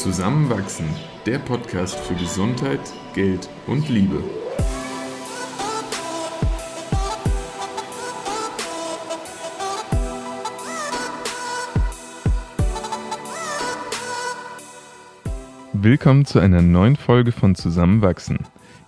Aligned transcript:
Zusammenwachsen, 0.00 0.86
der 1.26 1.38
Podcast 1.38 1.94
für 2.00 2.14
Gesundheit, 2.14 2.80
Geld 3.12 3.50
und 3.66 3.86
Liebe. 3.90 4.24
Willkommen 15.74 16.24
zu 16.24 16.38
einer 16.38 16.62
neuen 16.62 16.96
Folge 16.96 17.30
von 17.30 17.54
Zusammenwachsen. 17.54 18.38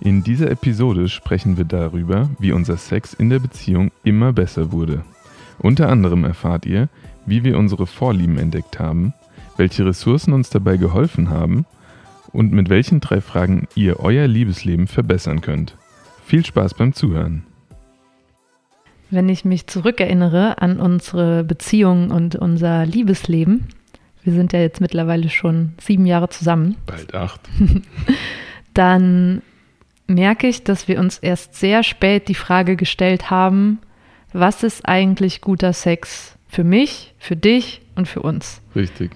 In 0.01 0.25
dieser 0.25 0.51
Episode 0.51 1.11
sprechen 1.11 1.59
wir 1.59 1.67
darüber, 1.67 2.31
wie 2.39 2.53
unser 2.53 2.79
Sex 2.79 3.13
in 3.13 3.29
der 3.29 3.39
Beziehung 3.39 3.91
immer 4.03 4.33
besser 4.33 4.73
wurde. 4.73 5.05
Unter 5.59 5.91
anderem 5.91 6.25
erfahrt 6.25 6.65
ihr, 6.65 6.89
wie 7.27 7.45
wir 7.45 7.59
unsere 7.59 7.87
Vorlieben 7.87 8.39
entdeckt 8.39 8.79
haben, 8.79 9.13
welche 9.57 9.85
Ressourcen 9.87 10.33
uns 10.33 10.51
dabei 10.51 10.77
geholfen 10.77 11.31
haben 11.31 11.67
und 12.33 12.53
mit 12.53 12.69
welchen 12.69 13.01
drei 13.01 13.21
Fragen 13.21 13.69
ihr 13.75 14.01
euer 14.01 14.27
Liebesleben 14.27 14.87
verbessern 14.87 15.41
könnt. 15.41 15.77
Viel 16.25 16.45
Spaß 16.45 16.75
beim 16.75 16.93
Zuhören. 16.95 17.45
Wenn 19.11 19.29
ich 19.29 19.45
mich 19.45 19.67
zurückerinnere 19.67 20.63
an 20.63 20.81
unsere 20.81 21.45
Beziehung 21.45 22.11
und 22.11 22.35
unser 22.37 22.87
Liebesleben, 22.87 23.69
wir 24.25 24.33
sind 24.33 24.53
ja 24.53 24.61
jetzt 24.61 24.81
mittlerweile 24.81 25.29
schon 25.29 25.73
sieben 25.79 26.07
Jahre 26.07 26.29
zusammen. 26.31 26.77
Bald 26.87 27.15
acht. 27.15 27.41
dann 28.75 29.43
merke 30.07 30.47
ich, 30.47 30.65
dass 30.65 30.89
wir 30.89 30.99
uns 30.99 31.19
erst 31.19 31.57
sehr 31.57 31.83
spät 31.83 32.29
die 32.29 32.35
Frage 32.35 32.77
gestellt 32.77 33.31
haben, 33.31 33.81
was 34.33 34.63
ist 34.63 34.89
eigentlich 34.89 35.41
guter 35.41 35.73
Sex 35.73 36.39
für 36.49 36.65
mich, 36.65 37.15
für 37.19 37.37
dich 37.37 37.83
und 37.97 38.09
für 38.09 38.23
uns? 38.23 38.63
Richtig. 38.75 39.11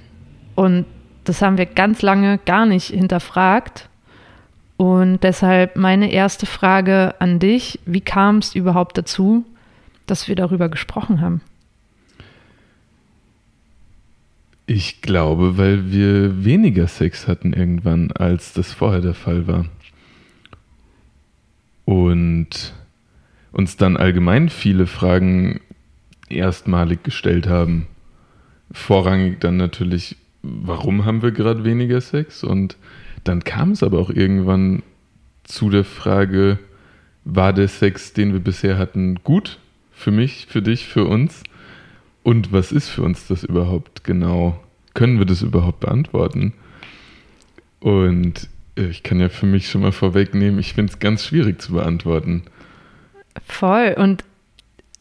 Und 0.56 0.86
das 1.22 1.42
haben 1.42 1.58
wir 1.58 1.66
ganz 1.66 2.02
lange 2.02 2.38
gar 2.38 2.66
nicht 2.66 2.88
hinterfragt. 2.88 3.88
Und 4.76 5.22
deshalb 5.22 5.76
meine 5.76 6.10
erste 6.10 6.46
Frage 6.46 7.14
an 7.20 7.38
dich, 7.38 7.78
wie 7.86 8.00
kam 8.00 8.38
es 8.38 8.54
überhaupt 8.54 8.98
dazu, 8.98 9.44
dass 10.06 10.28
wir 10.28 10.34
darüber 10.34 10.68
gesprochen 10.68 11.20
haben? 11.20 11.40
Ich 14.66 15.00
glaube, 15.00 15.58
weil 15.58 15.92
wir 15.92 16.44
weniger 16.44 16.88
Sex 16.88 17.28
hatten 17.28 17.52
irgendwann, 17.52 18.10
als 18.12 18.52
das 18.52 18.72
vorher 18.72 19.00
der 19.00 19.14
Fall 19.14 19.46
war. 19.46 19.66
Und 21.84 22.74
uns 23.52 23.76
dann 23.76 23.96
allgemein 23.96 24.48
viele 24.48 24.86
Fragen 24.86 25.60
erstmalig 26.28 27.04
gestellt 27.04 27.46
haben. 27.46 27.86
Vorrangig 28.72 29.40
dann 29.40 29.56
natürlich, 29.56 30.16
warum 30.46 31.04
haben 31.04 31.22
wir 31.22 31.32
gerade 31.32 31.64
weniger 31.64 32.00
Sex? 32.00 32.44
Und 32.44 32.76
dann 33.24 33.44
kam 33.44 33.72
es 33.72 33.82
aber 33.82 33.98
auch 33.98 34.10
irgendwann 34.10 34.82
zu 35.44 35.70
der 35.70 35.84
Frage, 35.84 36.58
war 37.24 37.52
der 37.52 37.68
Sex, 37.68 38.12
den 38.12 38.32
wir 38.32 38.40
bisher 38.40 38.78
hatten, 38.78 39.16
gut 39.24 39.58
für 39.92 40.10
mich, 40.10 40.46
für 40.48 40.62
dich, 40.62 40.86
für 40.86 41.06
uns? 41.06 41.42
Und 42.22 42.52
was 42.52 42.72
ist 42.72 42.88
für 42.88 43.02
uns 43.02 43.26
das 43.26 43.44
überhaupt 43.44 44.04
genau? 44.04 44.60
Können 44.94 45.18
wir 45.18 45.26
das 45.26 45.42
überhaupt 45.42 45.80
beantworten? 45.80 46.52
Und 47.80 48.48
ich 48.74 49.02
kann 49.02 49.20
ja 49.20 49.28
für 49.28 49.46
mich 49.46 49.70
schon 49.70 49.82
mal 49.82 49.92
vorwegnehmen, 49.92 50.58
ich 50.58 50.74
finde 50.74 50.92
es 50.92 50.98
ganz 50.98 51.24
schwierig 51.24 51.60
zu 51.60 51.72
beantworten. 51.72 52.44
Voll. 53.46 53.94
Und 53.98 54.24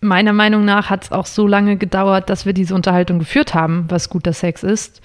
meiner 0.02 0.34
Meinung 0.34 0.66
nach 0.66 0.90
hat 0.90 1.06
es 1.06 1.12
auch 1.12 1.26
so 1.26 1.48
lange 1.48 1.78
gedauert, 1.78 2.30
dass 2.30 2.46
wir 2.46 2.54
diese 2.54 2.76
Unterhaltung 2.76 3.20
geführt 3.20 3.54
haben, 3.54 3.86
was 3.90 4.10
guter 4.10 4.34
Sex 4.34 4.64
ist 4.64 5.02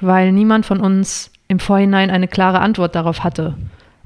weil 0.00 0.32
niemand 0.32 0.66
von 0.66 0.80
uns 0.80 1.30
im 1.48 1.58
Vorhinein 1.58 2.10
eine 2.10 2.28
klare 2.28 2.60
Antwort 2.60 2.94
darauf 2.94 3.24
hatte. 3.24 3.54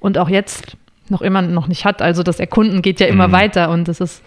Und 0.01 0.19
auch 0.19 0.29
jetzt 0.29 0.77
noch 1.09 1.23
immer 1.23 1.43
noch 1.43 1.69
nicht 1.69 1.85
hat. 1.85 2.01
Also 2.03 2.23
das 2.23 2.41
Erkunden 2.41 2.83
geht 2.83 3.01
ja 3.01 3.07
immer 3.07 3.29
mhm. 3.29 3.33
weiter 3.33 3.71
und 3.71 3.89
das 3.89 4.01
ist 4.01 4.23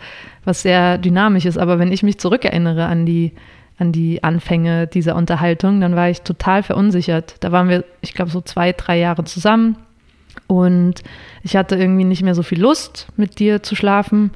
was 0.45 0.61
sehr 0.61 0.97
Dynamisches. 0.97 1.57
Aber 1.57 1.79
wenn 1.79 1.91
ich 1.91 2.03
mich 2.03 2.19
zurückerinnere 2.19 2.85
an 2.85 3.05
die, 3.05 3.33
an 3.79 3.91
die 3.91 4.23
Anfänge 4.23 4.87
dieser 4.87 5.15
Unterhaltung, 5.15 5.81
dann 5.81 5.95
war 5.95 6.09
ich 6.09 6.21
total 6.21 6.63
verunsichert. 6.63 7.35
Da 7.39 7.51
waren 7.51 7.69
wir, 7.69 7.83
ich 8.01 8.13
glaube, 8.13 8.31
so 8.31 8.41
zwei, 8.41 8.73
drei 8.73 8.99
Jahre 8.99 9.23
zusammen 9.23 9.77
und 10.45 11.01
ich 11.43 11.55
hatte 11.55 11.75
irgendwie 11.75 12.03
nicht 12.03 12.21
mehr 12.21 12.35
so 12.35 12.43
viel 12.43 12.61
Lust, 12.61 13.07
mit 13.17 13.39
dir 13.39 13.63
zu 13.63 13.75
schlafen 13.75 14.31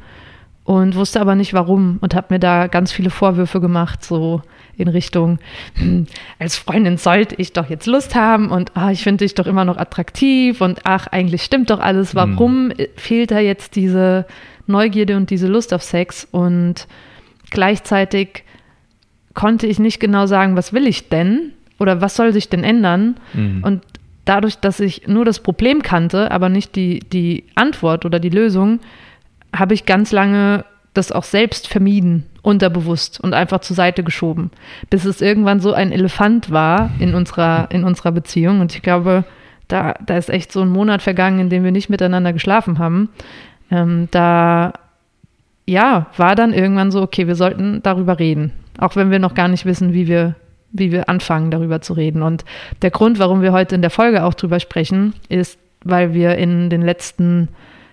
und 0.63 0.95
wusste 0.95 1.19
aber 1.19 1.35
nicht 1.35 1.53
warum 1.53 1.97
und 2.01 2.13
habe 2.13 2.33
mir 2.33 2.39
da 2.39 2.67
ganz 2.67 2.91
viele 2.91 3.09
Vorwürfe 3.09 3.59
gemacht, 3.59 4.03
so 4.03 4.41
in 4.77 4.87
Richtung, 4.87 5.39
hm, 5.75 6.07
als 6.39 6.57
Freundin 6.57 6.97
sollte 6.97 7.35
ich 7.37 7.53
doch 7.53 7.69
jetzt 7.69 7.87
Lust 7.87 8.15
haben 8.15 8.49
und 8.49 8.75
ah, 8.75 8.91
ich 8.91 9.03
finde 9.03 9.25
dich 9.25 9.35
doch 9.35 9.47
immer 9.47 9.65
noch 9.65 9.77
attraktiv 9.77 10.61
und 10.61 10.81
ach, 10.83 11.07
eigentlich 11.07 11.43
stimmt 11.43 11.69
doch 11.69 11.79
alles. 11.79 12.15
Warum 12.15 12.67
mhm. 12.67 12.75
fehlt 12.95 13.31
da 13.31 13.39
jetzt 13.39 13.75
diese 13.75 14.25
Neugierde 14.67 15.17
und 15.17 15.29
diese 15.29 15.47
Lust 15.47 15.73
auf 15.73 15.83
Sex? 15.83 16.27
Und 16.31 16.87
gleichzeitig 17.49 18.43
konnte 19.33 19.67
ich 19.67 19.79
nicht 19.79 19.99
genau 19.99 20.25
sagen, 20.25 20.55
was 20.55 20.73
will 20.73 20.87
ich 20.87 21.09
denn 21.09 21.53
oder 21.79 22.01
was 22.01 22.15
soll 22.15 22.33
sich 22.33 22.49
denn 22.49 22.63
ändern? 22.63 23.15
Mhm. 23.33 23.63
Und 23.63 23.81
dadurch, 24.25 24.57
dass 24.57 24.79
ich 24.79 25.07
nur 25.07 25.25
das 25.25 25.39
Problem 25.39 25.81
kannte, 25.81 26.31
aber 26.31 26.49
nicht 26.49 26.75
die, 26.75 26.99
die 26.99 27.45
Antwort 27.55 28.05
oder 28.05 28.19
die 28.19 28.29
Lösung, 28.29 28.79
habe 29.55 29.73
ich 29.73 29.85
ganz 29.85 30.11
lange 30.11 30.65
das 30.93 31.11
auch 31.11 31.23
selbst 31.23 31.67
vermieden 31.67 32.25
unterbewusst 32.41 33.19
und 33.21 33.33
einfach 33.33 33.59
zur 33.59 33.75
Seite 33.75 34.03
geschoben, 34.03 34.51
bis 34.89 35.05
es 35.05 35.21
irgendwann 35.21 35.59
so 35.59 35.73
ein 35.73 35.91
Elefant 35.91 36.51
war 36.51 36.91
in 36.99 37.13
unserer, 37.13 37.69
in 37.71 37.83
unserer 37.83 38.11
Beziehung. 38.11 38.59
Und 38.59 38.75
ich 38.75 38.81
glaube, 38.81 39.23
da, 39.67 39.93
da 40.05 40.17
ist 40.17 40.29
echt 40.29 40.51
so 40.51 40.61
ein 40.61 40.69
Monat 40.69 41.01
vergangen, 41.01 41.39
in 41.39 41.49
dem 41.49 41.63
wir 41.63 41.71
nicht 41.71 41.89
miteinander 41.89 42.33
geschlafen 42.33 42.79
haben. 42.79 43.09
Ähm, 43.69 44.07
da, 44.11 44.73
ja, 45.65 46.07
war 46.17 46.35
dann 46.35 46.53
irgendwann 46.53 46.91
so, 46.91 47.01
okay, 47.01 47.27
wir 47.27 47.35
sollten 47.35 47.81
darüber 47.83 48.19
reden. 48.19 48.51
Auch 48.79 48.95
wenn 48.95 49.11
wir 49.11 49.19
noch 49.19 49.35
gar 49.35 49.47
nicht 49.47 49.65
wissen, 49.65 49.93
wie 49.93 50.07
wir, 50.07 50.35
wie 50.71 50.91
wir 50.91 51.07
anfangen, 51.07 51.51
darüber 51.51 51.79
zu 51.81 51.93
reden. 51.93 52.21
Und 52.21 52.43
der 52.81 52.91
Grund, 52.91 53.19
warum 53.19 53.41
wir 53.41 53.53
heute 53.53 53.75
in 53.75 53.81
der 53.81 53.91
Folge 53.91 54.23
auch 54.23 54.33
drüber 54.33 54.59
sprechen, 54.59 55.13
ist, 55.29 55.57
weil 55.83 56.13
wir 56.13 56.37
in 56.37 56.69
den 56.69 56.81
letzten 56.81 57.49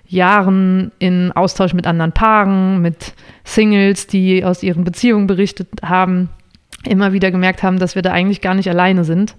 Jahren 0.08 0.90
in 0.98 1.32
Austausch 1.32 1.74
mit 1.74 1.86
anderen 1.86 2.12
Paaren, 2.12 2.80
mit 2.80 3.14
Singles, 3.44 4.06
die 4.06 4.44
aus 4.44 4.62
ihren 4.62 4.84
Beziehungen 4.84 5.26
berichtet 5.26 5.68
haben, 5.82 6.30
immer 6.84 7.12
wieder 7.12 7.30
gemerkt 7.30 7.62
haben, 7.62 7.78
dass 7.78 7.94
wir 7.94 8.02
da 8.02 8.12
eigentlich 8.12 8.40
gar 8.40 8.54
nicht 8.54 8.70
alleine 8.70 9.04
sind 9.04 9.36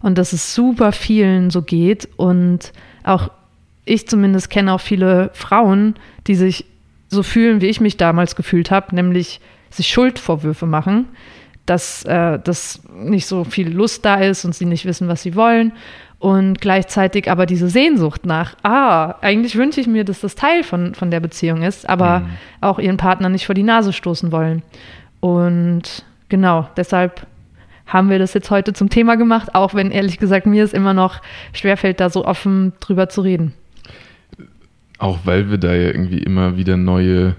und 0.00 0.16
dass 0.16 0.32
es 0.32 0.54
super 0.54 0.92
vielen 0.92 1.50
so 1.50 1.62
geht. 1.62 2.08
Und 2.16 2.72
auch 3.04 3.30
ich 3.84 4.08
zumindest 4.08 4.48
kenne 4.50 4.72
auch 4.72 4.80
viele 4.80 5.30
Frauen, 5.34 5.94
die 6.26 6.34
sich 6.34 6.64
so 7.08 7.22
fühlen, 7.22 7.60
wie 7.60 7.66
ich 7.66 7.80
mich 7.80 7.96
damals 7.96 8.36
gefühlt 8.36 8.70
habe, 8.70 8.94
nämlich 8.94 9.40
sich 9.70 9.88
Schuldvorwürfe 9.88 10.66
machen, 10.66 11.06
dass, 11.66 12.04
äh, 12.04 12.38
dass 12.38 12.82
nicht 12.94 13.26
so 13.26 13.44
viel 13.44 13.68
Lust 13.68 14.04
da 14.04 14.16
ist 14.16 14.44
und 14.46 14.54
sie 14.54 14.64
nicht 14.64 14.86
wissen, 14.86 15.08
was 15.08 15.22
sie 15.22 15.34
wollen 15.34 15.72
und 16.18 16.60
gleichzeitig 16.60 17.30
aber 17.30 17.46
diese 17.46 17.68
Sehnsucht 17.68 18.26
nach, 18.26 18.56
ah, 18.64 19.14
eigentlich 19.20 19.56
wünsche 19.56 19.80
ich 19.80 19.86
mir, 19.86 20.04
dass 20.04 20.20
das 20.20 20.34
Teil 20.34 20.64
von, 20.64 20.94
von 20.94 21.10
der 21.10 21.20
Beziehung 21.20 21.62
ist, 21.62 21.88
aber 21.88 22.20
mhm. 22.20 22.26
auch 22.60 22.78
ihren 22.78 22.96
Partner 22.96 23.28
nicht 23.28 23.46
vor 23.46 23.54
die 23.54 23.62
Nase 23.62 23.92
stoßen 23.92 24.32
wollen. 24.32 24.62
Und 25.20 26.04
genau, 26.28 26.68
deshalb 26.76 27.26
haben 27.86 28.10
wir 28.10 28.18
das 28.18 28.34
jetzt 28.34 28.50
heute 28.50 28.72
zum 28.72 28.90
Thema 28.90 29.16
gemacht, 29.16 29.54
auch 29.54 29.74
wenn 29.74 29.92
ehrlich 29.92 30.18
gesagt 30.18 30.46
mir 30.46 30.64
es 30.64 30.72
immer 30.72 30.92
noch 30.92 31.22
schwerfällt, 31.52 32.00
da 32.00 32.10
so 32.10 32.24
offen 32.24 32.72
drüber 32.80 33.08
zu 33.08 33.20
reden. 33.20 33.54
Auch 34.98 35.20
weil 35.24 35.50
wir 35.50 35.58
da 35.58 35.72
ja 35.72 35.88
irgendwie 35.88 36.18
immer 36.18 36.56
wieder 36.56 36.76
neue 36.76 37.36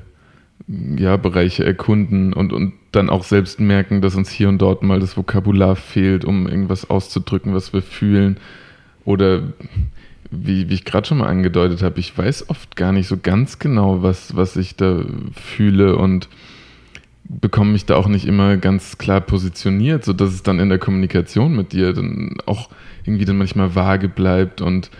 ja, 0.67 1.17
Bereiche 1.17 1.65
erkunden 1.65 2.31
und, 2.31 2.53
und 2.53 2.73
dann 2.93 3.09
auch 3.09 3.23
selbst 3.25 3.59
merken, 3.59 4.01
dass 4.01 4.15
uns 4.15 4.29
hier 4.29 4.47
und 4.47 4.59
dort 4.59 4.83
mal 4.83 4.99
das 4.99 5.17
Vokabular 5.17 5.75
fehlt, 5.75 6.23
um 6.23 6.47
irgendwas 6.47 6.89
auszudrücken, 6.89 7.53
was 7.53 7.73
wir 7.73 7.81
fühlen 7.81 8.39
oder 9.09 9.41
wie, 10.29 10.69
wie 10.69 10.73
ich 10.75 10.85
gerade 10.85 11.07
schon 11.07 11.17
mal 11.17 11.27
angedeutet 11.27 11.81
habe, 11.81 11.99
ich 11.99 12.15
weiß 12.15 12.49
oft 12.49 12.75
gar 12.75 12.91
nicht 12.91 13.07
so 13.07 13.17
ganz 13.17 13.57
genau, 13.57 14.03
was, 14.03 14.35
was 14.35 14.55
ich 14.55 14.75
da 14.75 15.03
fühle 15.33 15.95
und 15.95 16.29
bekomme 17.23 17.71
mich 17.71 17.85
da 17.85 17.95
auch 17.95 18.07
nicht 18.07 18.27
immer 18.27 18.57
ganz 18.57 18.99
klar 18.99 19.19
positioniert, 19.19 20.05
sodass 20.05 20.29
es 20.29 20.43
dann 20.43 20.59
in 20.59 20.69
der 20.69 20.77
Kommunikation 20.77 21.55
mit 21.55 21.73
dir 21.73 21.93
dann 21.93 22.37
auch 22.45 22.69
irgendwie 23.03 23.25
dann 23.25 23.39
manchmal 23.39 23.73
vage 23.73 24.09
bleibt 24.09 24.61
und 24.61 24.91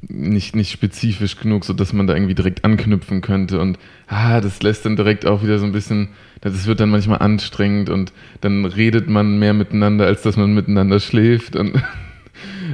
nicht, 0.00 0.56
nicht 0.56 0.70
spezifisch 0.70 1.36
genug, 1.36 1.66
sodass 1.66 1.92
man 1.92 2.06
da 2.06 2.14
irgendwie 2.14 2.34
direkt 2.34 2.64
anknüpfen 2.64 3.20
könnte. 3.20 3.60
Und 3.60 3.78
ah, 4.06 4.40
das 4.40 4.62
lässt 4.62 4.86
dann 4.86 4.96
direkt 4.96 5.26
auch 5.26 5.42
wieder 5.42 5.58
so 5.58 5.66
ein 5.66 5.72
bisschen, 5.72 6.08
das 6.40 6.66
wird 6.66 6.80
dann 6.80 6.90
manchmal 6.90 7.18
anstrengend 7.18 7.90
und 7.90 8.14
dann 8.40 8.64
redet 8.64 9.10
man 9.10 9.38
mehr 9.38 9.52
miteinander, 9.52 10.06
als 10.06 10.22
dass 10.22 10.38
man 10.38 10.54
miteinander 10.54 11.00
schläft. 11.00 11.54
Und 11.56 11.82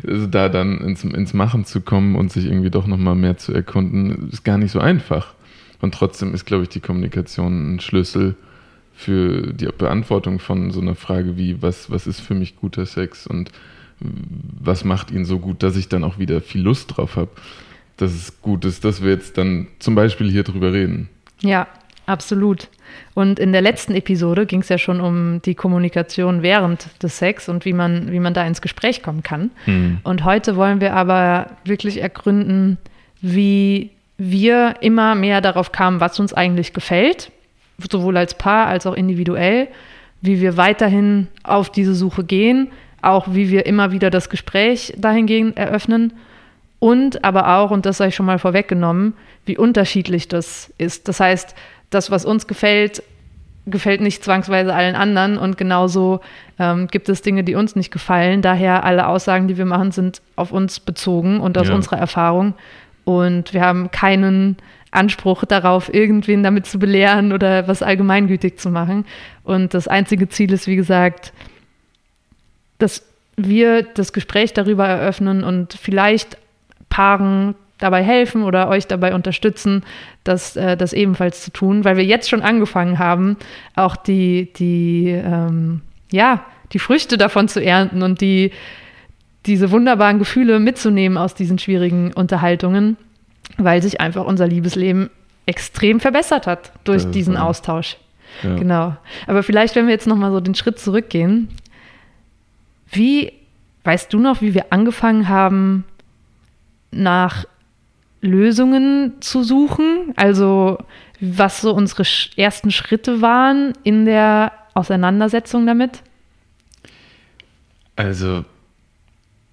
also 0.06 0.26
da 0.26 0.48
dann 0.48 0.78
ins, 0.80 1.04
ins 1.04 1.34
Machen 1.34 1.64
zu 1.64 1.80
kommen 1.80 2.16
und 2.16 2.32
sich 2.32 2.46
irgendwie 2.46 2.70
doch 2.70 2.86
nochmal 2.86 3.14
mehr 3.14 3.36
zu 3.36 3.52
erkunden, 3.52 4.28
ist 4.30 4.44
gar 4.44 4.58
nicht 4.58 4.72
so 4.72 4.80
einfach. 4.80 5.34
Und 5.80 5.94
trotzdem 5.94 6.34
ist, 6.34 6.44
glaube 6.44 6.62
ich, 6.64 6.68
die 6.68 6.80
Kommunikation 6.80 7.74
ein 7.74 7.80
Schlüssel 7.80 8.36
für 8.94 9.52
die 9.52 9.66
Beantwortung 9.66 10.38
von 10.38 10.70
so 10.70 10.80
einer 10.80 10.94
Frage 10.94 11.36
wie, 11.36 11.60
was, 11.60 11.90
was 11.90 12.06
ist 12.06 12.20
für 12.20 12.34
mich 12.34 12.56
guter 12.56 12.86
Sex 12.86 13.26
und 13.26 13.50
was 14.00 14.84
macht 14.84 15.10
ihn 15.10 15.24
so 15.24 15.38
gut, 15.38 15.62
dass 15.62 15.76
ich 15.76 15.88
dann 15.88 16.04
auch 16.04 16.18
wieder 16.18 16.40
viel 16.40 16.62
Lust 16.62 16.96
drauf 16.96 17.16
habe. 17.16 17.30
Dass 17.96 18.12
es 18.12 18.40
gut 18.40 18.64
ist, 18.64 18.84
dass 18.84 19.02
wir 19.02 19.10
jetzt 19.10 19.38
dann 19.38 19.68
zum 19.78 19.94
Beispiel 19.94 20.30
hier 20.30 20.42
drüber 20.42 20.72
reden. 20.72 21.08
Ja, 21.40 21.68
absolut. 22.06 22.68
Und 23.14 23.38
in 23.38 23.52
der 23.52 23.62
letzten 23.62 23.94
Episode 23.94 24.46
ging 24.46 24.60
es 24.60 24.68
ja 24.68 24.78
schon 24.78 25.00
um 25.00 25.40
die 25.42 25.54
Kommunikation 25.54 26.42
während 26.42 26.86
des 27.02 27.18
Sex 27.18 27.48
und 27.48 27.64
wie 27.64 27.72
man, 27.72 28.12
wie 28.12 28.20
man 28.20 28.34
da 28.34 28.46
ins 28.46 28.60
Gespräch 28.60 29.02
kommen 29.02 29.22
kann. 29.22 29.50
Mhm. 29.66 30.00
Und 30.02 30.24
heute 30.24 30.56
wollen 30.56 30.80
wir 30.80 30.94
aber 30.94 31.46
wirklich 31.64 32.00
ergründen, 32.00 32.78
wie 33.20 33.90
wir 34.18 34.76
immer 34.80 35.14
mehr 35.14 35.40
darauf 35.40 35.72
kamen, 35.72 36.00
was 36.00 36.20
uns 36.20 36.32
eigentlich 36.32 36.72
gefällt, 36.72 37.30
sowohl 37.90 38.16
als 38.16 38.34
Paar 38.34 38.66
als 38.66 38.86
auch 38.86 38.94
individuell, 38.94 39.68
wie 40.20 40.40
wir 40.40 40.56
weiterhin 40.56 41.28
auf 41.42 41.70
diese 41.70 41.94
Suche 41.94 42.24
gehen, 42.24 42.68
auch 43.00 43.26
wie 43.30 43.50
wir 43.50 43.66
immer 43.66 43.90
wieder 43.90 44.10
das 44.10 44.28
Gespräch 44.30 44.94
dahingehend 44.96 45.56
eröffnen 45.56 46.12
und 46.82 47.24
aber 47.24 47.56
auch, 47.56 47.70
und 47.70 47.86
das 47.86 47.98
sei 47.98 48.08
ich 48.08 48.16
schon 48.16 48.26
mal 48.26 48.40
vorweggenommen, 48.40 49.14
wie 49.44 49.56
unterschiedlich 49.56 50.26
das 50.26 50.72
ist. 50.78 51.06
Das 51.06 51.20
heißt, 51.20 51.54
das, 51.94 52.10
was 52.10 52.24
uns 52.24 52.46
gefällt, 52.46 53.02
gefällt 53.66 54.00
nicht 54.00 54.24
zwangsweise 54.24 54.74
allen 54.74 54.96
anderen 54.96 55.38
und 55.38 55.56
genauso 55.56 56.20
ähm, 56.58 56.88
gibt 56.88 57.08
es 57.08 57.22
Dinge, 57.22 57.44
die 57.44 57.54
uns 57.54 57.76
nicht 57.76 57.92
gefallen. 57.92 58.42
Daher 58.42 58.84
alle 58.84 59.06
Aussagen, 59.06 59.46
die 59.46 59.56
wir 59.56 59.66
machen, 59.66 59.92
sind 59.92 60.20
auf 60.34 60.52
uns 60.52 60.80
bezogen 60.80 61.40
und 61.40 61.56
aus 61.56 61.68
ja. 61.68 61.74
unserer 61.74 61.98
Erfahrung. 61.98 62.54
Und 63.04 63.52
wir 63.52 63.62
haben 63.62 63.90
keinen 63.90 64.56
Anspruch 64.90 65.44
darauf, 65.44 65.92
irgendwen 65.92 66.42
damit 66.42 66.66
zu 66.66 66.78
belehren 66.78 67.32
oder 67.32 67.66
was 67.68 67.82
allgemeingültig 67.82 68.58
zu 68.58 68.70
machen. 68.70 69.06
Und 69.44 69.74
das 69.74 69.88
einzige 69.88 70.28
Ziel 70.28 70.52
ist, 70.52 70.66
wie 70.66 70.76
gesagt, 70.76 71.32
dass 72.78 73.04
wir 73.36 73.82
das 73.82 74.12
Gespräch 74.12 74.52
darüber 74.52 74.86
eröffnen 74.86 75.44
und 75.44 75.72
vielleicht 75.72 76.36
Paaren 76.90 77.54
dabei 77.82 78.02
helfen 78.02 78.42
oder 78.42 78.68
euch 78.68 78.86
dabei 78.86 79.14
unterstützen, 79.14 79.84
das, 80.24 80.56
äh, 80.56 80.76
das 80.76 80.92
ebenfalls 80.92 81.42
zu 81.42 81.50
tun, 81.50 81.84
weil 81.84 81.96
wir 81.96 82.04
jetzt 82.04 82.28
schon 82.28 82.42
angefangen 82.42 82.98
haben, 82.98 83.36
auch 83.74 83.96
die, 83.96 84.52
die, 84.54 85.08
ähm, 85.08 85.82
ja, 86.10 86.44
die 86.72 86.78
Früchte 86.78 87.18
davon 87.18 87.48
zu 87.48 87.62
ernten 87.62 88.02
und 88.02 88.20
die, 88.20 88.52
diese 89.46 89.70
wunderbaren 89.70 90.18
Gefühle 90.18 90.60
mitzunehmen 90.60 91.18
aus 91.18 91.34
diesen 91.34 91.58
schwierigen 91.58 92.12
Unterhaltungen, 92.12 92.96
weil 93.58 93.82
sich 93.82 94.00
einfach 94.00 94.24
unser 94.24 94.46
Liebesleben 94.46 95.10
extrem 95.46 96.00
verbessert 96.00 96.46
hat 96.46 96.72
durch 96.84 97.10
diesen 97.10 97.34
wahr. 97.34 97.46
Austausch. 97.46 97.96
Ja. 98.42 98.54
Genau. 98.56 98.96
Aber 99.26 99.42
vielleicht, 99.42 99.74
wenn 99.76 99.86
wir 99.86 99.92
jetzt 99.92 100.06
nochmal 100.06 100.30
so 100.30 100.40
den 100.40 100.54
Schritt 100.54 100.78
zurückgehen, 100.78 101.48
wie, 102.90 103.32
weißt 103.84 104.12
du 104.12 104.20
noch, 104.20 104.40
wie 104.40 104.54
wir 104.54 104.66
angefangen 104.70 105.28
haben, 105.28 105.84
nach 106.92 107.46
Lösungen 108.22 109.14
zu 109.20 109.42
suchen? 109.42 110.14
Also 110.16 110.78
was 111.20 111.60
so 111.60 111.74
unsere 111.74 112.04
ersten 112.36 112.70
Schritte 112.70 113.20
waren 113.20 113.74
in 113.84 114.06
der 114.06 114.52
Auseinandersetzung 114.74 115.66
damit? 115.66 116.02
Also 117.94 118.44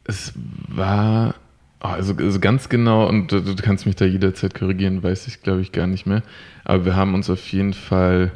es 0.06 0.34
war, 0.68 1.36
oh, 1.84 1.88
also, 1.88 2.16
also, 2.16 2.40
ganz 2.40 2.70
genau, 2.70 3.08
und 3.08 3.32
du, 3.32 3.42
du, 3.42 3.56
kannst 3.56 3.86
mich 3.86 3.96
da 3.96 4.06
jederzeit 4.06 4.56
korrigieren, 4.56 5.04
weiß 5.04 5.28
ich 5.28 5.44
glaube 5.44 5.62
ich 5.62 5.72
gar 5.72 5.86
nicht 5.86 6.08
mehr. 6.08 6.24
Aber 6.64 6.86
wir 6.86 6.96
haben 6.96 7.14
uns 7.14 7.30
auf 7.30 7.48
jeden 7.52 7.74
Fall 7.74 8.32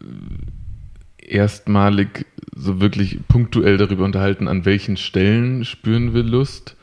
äh, 0.00 1.24
erstmalig 1.24 2.26
so 2.54 2.80
wirklich 2.80 3.20
punktuell 3.28 3.76
darüber 3.76 4.04
unterhalten, 4.04 4.48
an 4.48 4.64
welchen 4.64 4.96
Stellen 4.96 5.64
spüren 5.64 6.14
wir 6.14 6.24
Lust. 6.24 6.76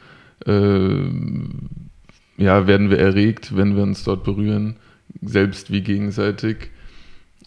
Äh, 0.46 1.04
ja, 2.40 2.68
werden 2.68 2.90
wir 2.90 3.00
erregt, 3.00 3.56
wenn 3.56 3.76
wir 3.76 3.84
uns 3.84 4.04
dort 4.04 4.24
berühren, 4.24 4.78
selbst 5.22 5.72
wie 5.72 5.82
gegenseitig. 5.82 6.72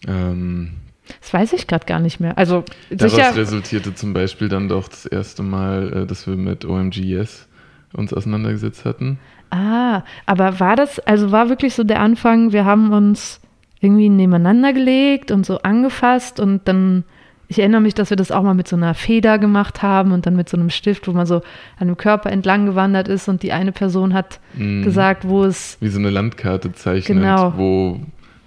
Ähm, 0.07 0.71
das 1.19 1.33
weiß 1.33 1.53
ich 1.53 1.67
gerade 1.67 1.85
gar 1.85 1.99
nicht 1.99 2.19
mehr. 2.19 2.37
Also 2.37 2.63
daraus 2.89 3.15
sicher, 3.15 3.35
resultierte 3.35 3.93
zum 3.95 4.13
Beispiel 4.13 4.49
dann 4.49 4.69
doch 4.69 4.87
das 4.87 5.05
erste 5.05 5.43
Mal, 5.43 6.03
äh, 6.03 6.05
dass 6.05 6.27
wir 6.27 6.35
mit 6.35 6.63
OMG 6.63 6.97
Yes 6.97 7.47
uns 7.91 8.13
auseinandergesetzt 8.13 8.85
hatten. 8.85 9.19
Ah, 9.49 10.03
aber 10.25 10.59
war 10.59 10.75
das, 10.75 10.99
also 10.99 11.31
war 11.31 11.49
wirklich 11.49 11.75
so 11.75 11.83
der 11.83 11.99
Anfang, 11.99 12.53
wir 12.53 12.65
haben 12.65 12.91
uns 12.91 13.39
irgendwie 13.81 14.09
nebeneinander 14.09 14.73
gelegt 14.73 15.29
und 15.29 15.45
so 15.45 15.59
angefasst 15.59 16.39
und 16.39 16.67
dann 16.67 17.03
ich 17.47 17.59
erinnere 17.59 17.81
mich, 17.81 17.93
dass 17.93 18.09
wir 18.09 18.17
das 18.17 18.31
auch 18.31 18.43
mal 18.43 18.53
mit 18.53 18.67
so 18.67 18.75
einer 18.75 18.93
Feder 18.93 19.37
gemacht 19.37 19.81
haben 19.81 20.11
und 20.11 20.25
dann 20.25 20.35
mit 20.35 20.49
so 20.49 20.57
einem 20.57 20.69
Stift, 20.69 21.07
wo 21.07 21.11
man 21.11 21.25
so 21.25 21.41
an 21.77 21.87
dem 21.87 21.97
Körper 21.97 22.31
entlang 22.31 22.65
gewandert 22.65 23.07
ist 23.07 23.27
und 23.27 23.43
die 23.43 23.51
eine 23.51 23.71
Person 23.71 24.13
hat 24.13 24.39
mm. 24.55 24.83
gesagt, 24.83 25.27
wo 25.27 25.43
es. 25.43 25.77
Wie 25.79 25.89
so 25.89 25.99
eine 25.99 26.09
Landkarte 26.09 26.73
zeichnet, 26.73 27.19
genau. 27.19 27.53
wo, 27.55 27.99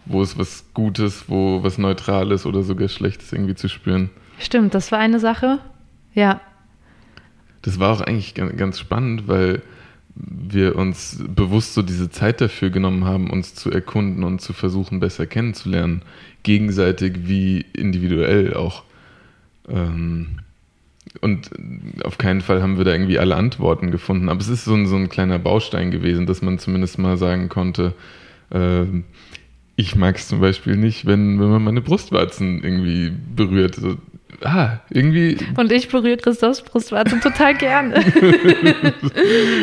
wo 0.06 0.22
es 0.22 0.38
was 0.38 0.64
Gutes, 0.75 1.25
wo 1.28 1.62
was 1.62 1.78
Neutrales 1.78 2.46
oder 2.46 2.62
sogar 2.62 2.88
Schlechtes 2.88 3.32
irgendwie 3.32 3.54
zu 3.54 3.69
spüren. 3.69 4.10
Stimmt, 4.38 4.75
das 4.75 4.90
war 4.93 4.98
eine 4.98 5.20
Sache. 5.20 5.58
Ja. 6.14 6.40
Das 7.62 7.78
war 7.78 7.93
auch 7.93 8.00
eigentlich 8.00 8.34
ganz 8.34 8.78
spannend, 8.78 9.28
weil 9.28 9.62
wir 10.17 10.77
uns 10.77 11.23
bewusst 11.29 11.75
so 11.75 11.83
diese 11.83 12.11
Zeit 12.11 12.41
dafür 12.41 12.71
genommen 12.71 13.05
haben, 13.05 13.31
uns 13.31 13.55
zu 13.55 13.71
erkunden 13.71 14.25
und 14.25 14.41
zu 14.41 14.53
versuchen, 14.53 15.01
besser 15.01 15.27
kennenzulernen. 15.27 16.03
Gegenseitig 16.43 17.29
wie 17.29 17.65
individuell 17.73 18.55
auch. 18.55 18.85
Ähm, 19.69 20.39
und 21.21 21.51
auf 22.05 22.19
keinen 22.19 22.41
Fall 22.41 22.63
haben 22.63 22.79
wir 22.79 22.85
da 22.85 22.93
irgendwie 22.93 23.19
alle 23.19 23.37
Antworten 23.37 23.91
gefunden. 23.91 24.29
Aber 24.29 24.41
es 24.41 24.49
ist 24.49 24.65
so 24.65 24.75
ein, 24.75 24.87
so 24.87 24.97
ein 24.97 25.09
kleiner 25.09 25.39
Baustein 25.39 25.91
gewesen, 25.91 26.27
dass 26.27 26.43
man 26.43 26.59
zumindest 26.59 26.99
mal 26.99 27.17
sagen 27.17 27.49
konnte, 27.49 27.95
äh, 28.51 28.85
ich 29.77 29.95
mag 29.95 30.17
es 30.17 30.29
zum 30.29 30.41
Beispiel 30.41 30.77
nicht, 30.77 31.05
wenn, 31.05 31.39
wenn 31.39 31.51
man 31.51 31.63
meine 31.63 31.83
Brustwarzen 31.83 32.65
irgendwie 32.65 33.13
berührt. 33.35 33.79
Ah, 34.43 34.78
irgendwie. 34.90 35.38
Und 35.56 35.73
ich 35.73 35.88
berühre 35.88 36.17
Christophs 36.17 36.62
Brustwarzen 36.62 37.20
total 37.20 37.55
gerne. 37.55 37.94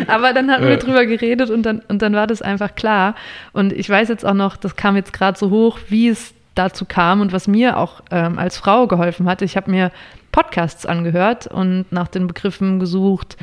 Aber 0.07 0.33
dann 0.33 0.49
hatten 0.49 0.65
wir 0.65 0.77
drüber 0.77 1.05
geredet 1.05 1.49
und 1.49 1.63
dann, 1.63 1.81
und 1.87 2.01
dann 2.01 2.13
war 2.13 2.27
das 2.27 2.41
einfach 2.41 2.73
klar. 2.75 3.15
Und 3.51 3.73
ich 3.73 3.89
weiß 3.89 4.09
jetzt 4.09 4.25
auch 4.25 4.33
noch, 4.33 4.57
das 4.57 4.75
kam 4.75 4.95
jetzt 4.95 5.13
gerade 5.13 5.37
so 5.37 5.49
hoch, 5.49 5.79
wie 5.89 6.07
es 6.07 6.33
dazu 6.55 6.85
kam 6.85 7.21
und 7.21 7.33
was 7.33 7.47
mir 7.47 7.77
auch 7.77 8.01
ähm, 8.11 8.39
als 8.39 8.57
Frau 8.57 8.87
geholfen 8.87 9.27
hat. 9.27 9.41
Ich 9.41 9.57
habe 9.57 9.69
mir 9.69 9.91
Podcasts 10.31 10.85
angehört 10.85 11.47
und 11.47 11.85
nach 11.91 12.07
den 12.07 12.27
Begriffen 12.27 12.79
gesucht, 12.79 13.37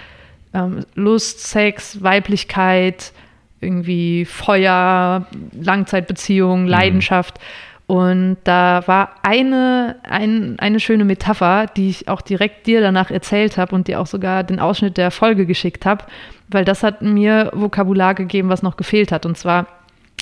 ähm, 0.54 0.84
Lust, 0.94 1.40
Sex, 1.46 2.02
Weiblichkeit, 2.02 3.12
irgendwie 3.60 4.24
Feuer, 4.24 5.26
Langzeitbeziehung, 5.52 6.62
mhm. 6.62 6.68
Leidenschaft. 6.68 7.38
Mhm. 7.38 7.69
Und 7.90 8.36
da 8.44 8.86
war 8.86 9.16
eine, 9.22 9.96
ein, 10.04 10.54
eine 10.60 10.78
schöne 10.78 11.04
Metapher, 11.04 11.66
die 11.66 11.88
ich 11.88 12.06
auch 12.06 12.20
direkt 12.20 12.68
dir 12.68 12.80
danach 12.80 13.10
erzählt 13.10 13.56
habe 13.56 13.74
und 13.74 13.88
dir 13.88 13.98
auch 13.98 14.06
sogar 14.06 14.44
den 14.44 14.60
Ausschnitt 14.60 14.96
der 14.96 15.10
Folge 15.10 15.44
geschickt 15.44 15.84
habe, 15.84 16.04
weil 16.46 16.64
das 16.64 16.84
hat 16.84 17.02
mir 17.02 17.50
Vokabular 17.52 18.14
gegeben, 18.14 18.48
was 18.48 18.62
noch 18.62 18.76
gefehlt 18.76 19.10
hat. 19.10 19.26
Und 19.26 19.36
zwar 19.36 19.66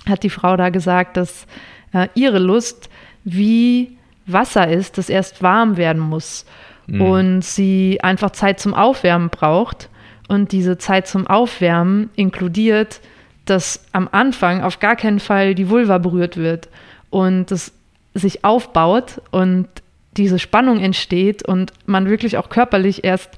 hat 0.09 0.23
die 0.23 0.31
Frau 0.31 0.57
da 0.57 0.71
gesagt, 0.71 1.19
dass 1.19 1.47
äh, 1.93 2.09
ihre 2.15 2.39
Lust 2.39 2.89
wie 3.25 3.99
Wasser 4.25 4.67
ist, 4.67 4.97
das 4.97 5.11
erst 5.11 5.43
warm 5.43 5.77
werden 5.77 6.01
muss 6.01 6.47
mhm. 6.87 7.03
und 7.03 7.45
sie 7.45 7.99
einfach 8.03 8.31
Zeit 8.31 8.61
zum 8.61 8.73
Aufwärmen 8.73 9.29
braucht. 9.29 9.91
Und 10.27 10.53
diese 10.53 10.79
Zeit 10.79 11.07
zum 11.07 11.27
Aufwärmen 11.27 12.09
inkludiert, 12.17 13.03
dass 13.45 13.85
am 13.93 14.09
Anfang 14.11 14.63
auf 14.63 14.81
gar 14.81 14.97
keinen 14.97 15.21
Fall 15.21 15.55
die 15.55 15.69
Vulva 15.69 15.99
berührt 15.99 16.39
wird 16.39 16.71
und 17.11 17.51
es 17.53 17.73
sich 18.15 18.45
aufbaut 18.45 19.21
und 19.31 19.69
diese 20.17 20.39
Spannung 20.39 20.81
entsteht 20.81 21.47
und 21.47 21.73
man 21.87 22.09
wirklich 22.09 22.39
auch 22.39 22.49
körperlich 22.49 23.05
erst 23.05 23.31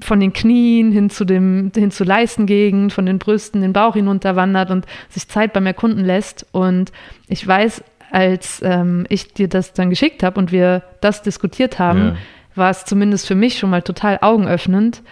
von 0.00 0.20
den 0.20 0.32
Knien 0.32 0.92
hin 0.92 1.10
zu 1.10 1.24
dem, 1.24 1.72
hin 1.74 1.90
zur 1.90 2.06
Leistengegend, 2.06 2.92
von 2.92 3.06
den 3.06 3.18
Brüsten, 3.18 3.62
den 3.62 3.72
Bauch 3.72 3.94
hinunterwandert 3.94 4.70
und 4.70 4.86
sich 5.08 5.28
Zeit 5.28 5.52
beim 5.52 5.66
Erkunden 5.66 6.04
lässt. 6.04 6.46
Und 6.52 6.92
ich 7.28 7.46
weiß, 7.46 7.82
als 8.10 8.60
ähm, 8.62 9.06
ich 9.08 9.34
dir 9.34 9.48
das 9.48 9.72
dann 9.72 9.90
geschickt 9.90 10.22
habe 10.22 10.38
und 10.38 10.52
wir 10.52 10.82
das 11.00 11.22
diskutiert 11.22 11.78
haben, 11.78 12.00
ja. 12.00 12.16
war 12.54 12.70
es 12.70 12.84
zumindest 12.84 13.26
für 13.26 13.34
mich 13.34 13.58
schon 13.58 13.70
mal 13.70 13.82
total 13.82 14.18
augenöffnend, 14.20 15.02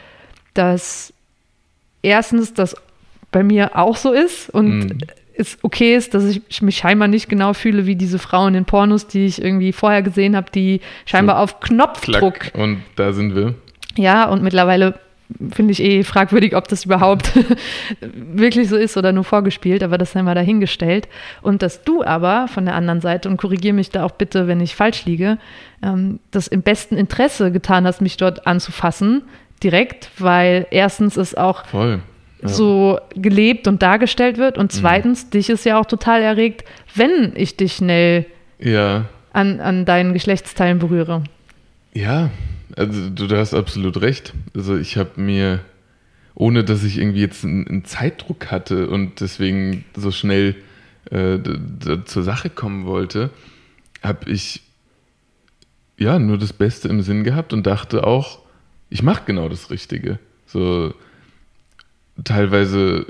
dass 0.55 1.13
erstens 2.03 2.55
das 2.55 2.77
bei 3.33 3.43
mir 3.43 3.77
auch 3.77 3.97
so 3.97 4.13
ist 4.13 4.51
und 4.51 4.79
mhm. 4.79 4.99
Es 5.39 5.59
okay 5.63 5.95
ist, 5.95 6.15
dass 6.15 6.25
ich 6.25 6.63
mich 6.63 6.79
scheinbar 6.79 7.09
nicht 7.09 7.29
genau 7.29 7.53
fühle 7.53 7.87
wie 7.87 7.97
diese 7.97 8.19
Frauen 8.19 8.55
in 8.55 8.65
Pornos, 8.65 9.07
die 9.07 9.27
ich 9.27 9.41
irgendwie 9.41 9.73
vorher 9.73 10.03
gesehen 10.03 10.37
habe, 10.37 10.51
die 10.51 10.81
scheinbar 11.05 11.37
so 11.37 11.43
auf 11.43 11.61
Knopfdruck. 11.61 12.41
Klack, 12.41 12.55
und 12.55 12.83
da 12.97 13.13
sind 13.13 13.35
wir. 13.35 13.55
Ja, 13.97 14.29
und 14.29 14.43
mittlerweile 14.43 14.99
finde 15.53 15.73
ich 15.73 15.83
eh 15.83 16.05
fragwürdig, 16.05 16.55
ob 16.55 16.69
das 16.69 16.85
überhaupt 16.85 17.33
wirklich 18.01 18.69
so 18.69 18.77
ist 18.77 18.97
oder 18.97 19.13
nur 19.13 19.25
vorgespielt, 19.25 19.83
aber 19.83 19.99
das 19.99 20.13
sei 20.13 20.23
mal 20.23 20.35
dahingestellt. 20.35 21.09
Und 21.43 21.63
dass 21.63 21.83
du 21.83 22.05
aber 22.05 22.49
von 22.49 22.65
der 22.65 22.75
anderen 22.75 23.01
Seite, 23.01 23.29
und 23.29 23.37
korrigiere 23.37 23.75
mich 23.75 23.91
da 23.91 24.05
auch 24.05 24.13
bitte, 24.13 24.47
wenn 24.47 24.61
ich 24.61 24.77
falsch 24.77 25.05
liege, 25.05 25.39
ähm, 25.83 26.21
das 26.31 26.47
im 26.47 26.63
besten 26.63 26.97
Interesse 26.97 27.51
getan 27.51 27.87
hast, 27.87 28.01
mich 28.01 28.17
dort 28.17 28.47
anzufassen, 28.47 29.23
direkt, 29.63 30.11
weil 30.19 30.67
erstens 30.71 31.17
ist 31.17 31.37
auch 31.37 31.67
Voll. 31.67 32.01
Ja. 32.43 32.49
so 32.49 32.99
gelebt 33.15 33.67
und 33.67 33.83
dargestellt 33.83 34.37
wird 34.39 34.59
und 34.59 34.73
Mhm. 34.75 34.79
zweitens, 34.79 35.31
dich 35.31 35.49
ist 35.51 35.65
ja 35.65 35.79
auch 35.81 35.87
total 35.87 36.21
erregt, 36.23 36.65
wenn 36.95 37.33
ich 37.35 37.57
dich 37.57 37.75
schnell 37.77 38.27
Ja, 38.59 39.07
an, 39.33 39.61
an 39.61 39.85
deinen 39.85 40.13
Geschlechtsteilen 40.13 40.79
berühre. 40.79 41.25
Ja, 41.95 42.31
also 42.77 43.09
du, 43.11 43.27
du 43.27 43.37
hast 43.39 43.55
absolut 43.55 44.01
recht. 44.03 44.35
Also 44.55 44.77
ich 44.77 44.97
habe 44.99 45.19
mir, 45.21 45.61
ohne 46.35 46.63
dass 46.65 46.85
ich 46.85 46.99
irgendwie 46.99 47.21
jetzt 47.21 47.45
einen, 47.45 47.67
einen 47.67 47.85
Zeitdruck 47.85 48.51
hatte 48.51 48.89
und 48.91 49.21
deswegen 49.21 49.85
so 49.97 50.11
schnell 50.11 50.57
äh, 51.11 51.39
zur 52.05 52.23
Sache 52.23 52.51
kommen 52.51 52.85
wollte, 52.87 53.31
habe 54.03 54.31
ich 54.31 54.63
ja 55.99 56.19
nur 56.19 56.37
das 56.37 56.53
Beste 56.53 56.89
im 56.89 57.01
Sinn 57.01 57.25
gehabt 57.25 57.53
und 57.55 57.67
dachte 57.67 58.07
auch, 58.07 58.41
ich 58.91 59.03
mache 59.03 59.23
genau 59.27 59.49
das 59.49 59.71
Richtige. 59.71 60.19
So 60.47 60.93
teilweise, 62.25 63.07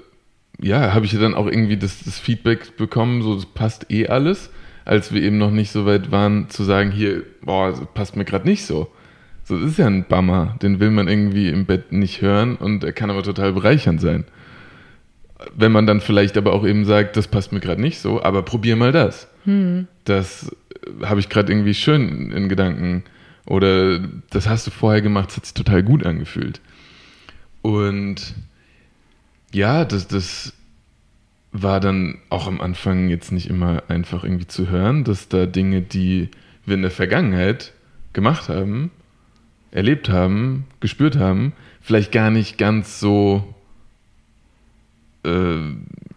ja, 0.61 0.95
habe 0.95 1.07
ich 1.07 1.13
ja 1.13 1.21
dann 1.21 1.35
auch 1.35 1.47
irgendwie 1.47 1.77
das, 1.77 2.05
das 2.05 2.19
Feedback 2.19 2.77
bekommen, 2.77 3.23
so 3.23 3.35
das 3.35 3.47
passt 3.47 3.91
eh 3.91 4.09
alles, 4.09 4.51
als 4.85 5.13
wir 5.13 5.23
eben 5.23 5.39
noch 5.39 5.51
nicht 5.51 5.71
so 5.73 5.87
weit 5.87 6.11
waren 6.11 6.49
zu 6.49 6.65
sagen, 6.65 6.91
hier, 6.91 7.23
boah, 7.43 7.71
das 7.71 7.81
passt 7.95 8.17
mir 8.17 8.25
gerade 8.25 8.49
nicht 8.49 8.65
so. 8.65 8.91
So, 9.45 9.61
das 9.61 9.73
ist 9.73 9.79
ja 9.79 9.87
ein 9.87 10.05
Bummer, 10.05 10.57
den 10.61 10.81
will 10.81 10.91
man 10.91 11.07
irgendwie 11.07 11.49
im 11.49 11.67
Bett 11.67 11.93
nicht 11.93 12.21
hören 12.21 12.57
und 12.57 12.83
er 12.83 12.93
kann 12.93 13.11
aber 13.11 13.23
total 13.23 13.53
bereichernd 13.53 14.01
sein. 14.01 14.25
Wenn 15.55 15.71
man 15.71 15.87
dann 15.87 16.01
vielleicht 16.01 16.37
aber 16.37 16.53
auch 16.53 16.67
eben 16.67 16.85
sagt, 16.85 17.17
das 17.17 17.29
passt 17.29 17.53
mir 17.53 17.61
gerade 17.61 17.81
nicht 17.81 18.01
so, 18.01 18.23
aber 18.23 18.43
probier 18.43 18.75
mal 18.75 18.91
das. 18.91 19.29
Das 20.05 20.51
äh, 20.85 21.07
habe 21.07 21.21
ich 21.21 21.29
gerade 21.29 21.53
irgendwie 21.53 21.75
schön 21.75 22.33
in 22.33 22.49
Gedanken. 22.49 23.05
Oder 23.45 24.01
das 24.31 24.49
hast 24.49 24.67
du 24.67 24.73
vorher 24.73 25.03
gemacht, 25.03 25.29
das 25.29 25.37
hat 25.37 25.47
sich 25.47 25.55
total 25.55 25.83
gut 25.83 26.05
angefühlt. 26.05 26.61
Und 27.63 28.35
ja, 29.57 29.85
das, 29.87 30.07
das 30.07 30.53
war 31.51 31.81
dann 31.81 32.19
auch 32.29 32.47
am 32.47 32.61
Anfang 32.61 33.09
jetzt 33.09 33.33
nicht 33.33 33.49
immer 33.49 33.83
einfach 33.89 34.23
irgendwie 34.23 34.47
zu 34.47 34.69
hören, 34.69 35.03
dass 35.05 35.29
da 35.29 35.47
Dinge, 35.47 35.81
die 35.81 36.29
wir 36.67 36.75
in 36.75 36.83
der 36.83 36.91
Vergangenheit 36.91 37.73
gemacht 38.13 38.51
haben, 38.51 38.91
erlebt 39.71 40.11
haben, 40.11 40.67
gespürt 40.81 41.17
haben, 41.17 41.55
vielleicht 41.81 42.13
gar 42.13 42.31
nicht 42.31 42.59
ganz 42.59 43.01
so 43.01 43.55
äh, 45.25 45.57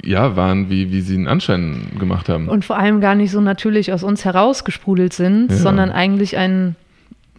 ja, 0.04 0.36
waren, 0.36 0.70
wie, 0.70 0.92
wie 0.92 1.02
sie 1.02 1.16
einen 1.16 1.28
Anschein 1.28 1.92
gemacht 1.98 2.28
haben. 2.30 2.48
Und 2.50 2.66
vor 2.66 2.78
allem 2.78 3.00
gar 3.00 3.16
nicht 3.16 3.32
so 3.32 3.40
natürlich 3.42 3.94
aus 3.94 4.04
uns 4.04 4.26
herausgesprudelt 4.26 5.14
sind, 5.14 5.50
Ja. 5.52 5.58
sondern 5.58 5.92
eigentlich 5.92 6.36
ein, 6.38 6.76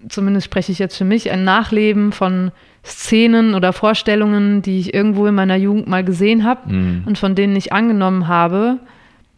zumindest 0.09 0.47
spreche 0.47 0.73
ich 0.73 0.79
jetzt 0.79 0.97
für 0.97 1.05
mich, 1.05 1.31
ein 1.31 1.45
Nachleben 1.45 2.13
von 2.13 2.53
Szenen 2.85 3.55
oder 3.55 3.73
Vorstellungen, 3.73 4.63
die 4.63 4.79
ich 4.81 4.95
irgendwo 4.95 5.27
in 5.27 5.35
meiner 5.35 5.57
Jugend 5.57 5.87
mal 5.87 6.03
gesehen 6.05 6.45
habe 6.45 6.73
Mhm. 6.73 7.03
und 7.07 7.19
von 7.19 7.35
denen 7.35 7.55
ich 7.57 7.73
angenommen 7.73 8.27
habe, 8.29 8.79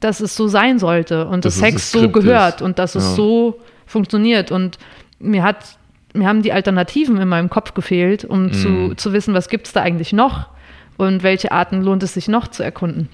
dass 0.01 0.21
es 0.21 0.37
so 0.37 0.49
sein 0.49 0.79
sollte 0.79 1.27
und 1.27 1.45
Dass 1.45 1.55
dass 1.59 1.75
es 1.75 1.91
Sex 1.91 1.93
so 1.93 2.09
gehört 2.11 2.57
ist. 2.57 2.63
und 2.63 2.79
dass 2.79 2.95
es 2.95 3.05
Ja. 3.11 3.15
so 3.17 3.61
funktioniert. 3.87 4.51
Und 4.53 4.79
mir 5.19 5.43
hat 5.43 5.79
mir 6.15 6.29
haben 6.29 6.43
die 6.43 6.53
Alternativen 6.53 7.17
in 7.17 7.27
meinem 7.29 7.49
Kopf 7.49 7.73
gefehlt, 7.73 8.25
um 8.27 8.45
Mhm. 8.47 8.53
zu, 8.53 8.95
zu 8.97 9.13
wissen, 9.15 9.33
was 9.33 9.49
gibt 9.49 9.67
es 9.69 9.73
da 9.73 9.81
eigentlich 9.81 10.13
noch 10.13 10.47
und 10.99 11.23
welche 11.23 11.53
Arten 11.53 11.81
lohnt 11.81 12.03
es 12.03 12.13
sich 12.13 12.29
noch 12.29 12.49
zu 12.49 12.63
erkunden. 12.63 13.09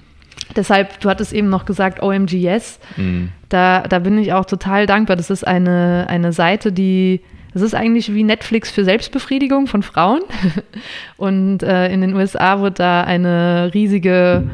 Deshalb, 0.55 0.99
du 0.99 1.09
hattest 1.09 1.31
eben 1.31 1.47
noch 1.47 1.63
gesagt, 1.65 2.01
OMGS. 2.03 2.77
Mhm. 2.97 3.29
Da, 3.47 3.83
da 3.87 3.99
bin 3.99 4.17
ich 4.17 4.33
auch 4.33 4.43
total 4.45 4.85
dankbar. 4.85 5.15
Das 5.15 5.29
ist 5.29 5.47
eine, 5.47 6.07
eine 6.09 6.33
Seite, 6.33 6.73
die, 6.73 7.21
das 7.53 7.61
ist 7.61 7.73
eigentlich 7.73 8.13
wie 8.13 8.23
Netflix 8.23 8.69
für 8.69 8.83
Selbstbefriedigung 8.83 9.67
von 9.67 9.83
Frauen. 9.83 10.21
Und 11.17 11.63
äh, 11.63 11.91
in 11.91 12.01
den 12.01 12.13
USA 12.15 12.59
wurde 12.59 12.75
da 12.75 13.03
eine 13.03 13.71
riesige, 13.73 14.47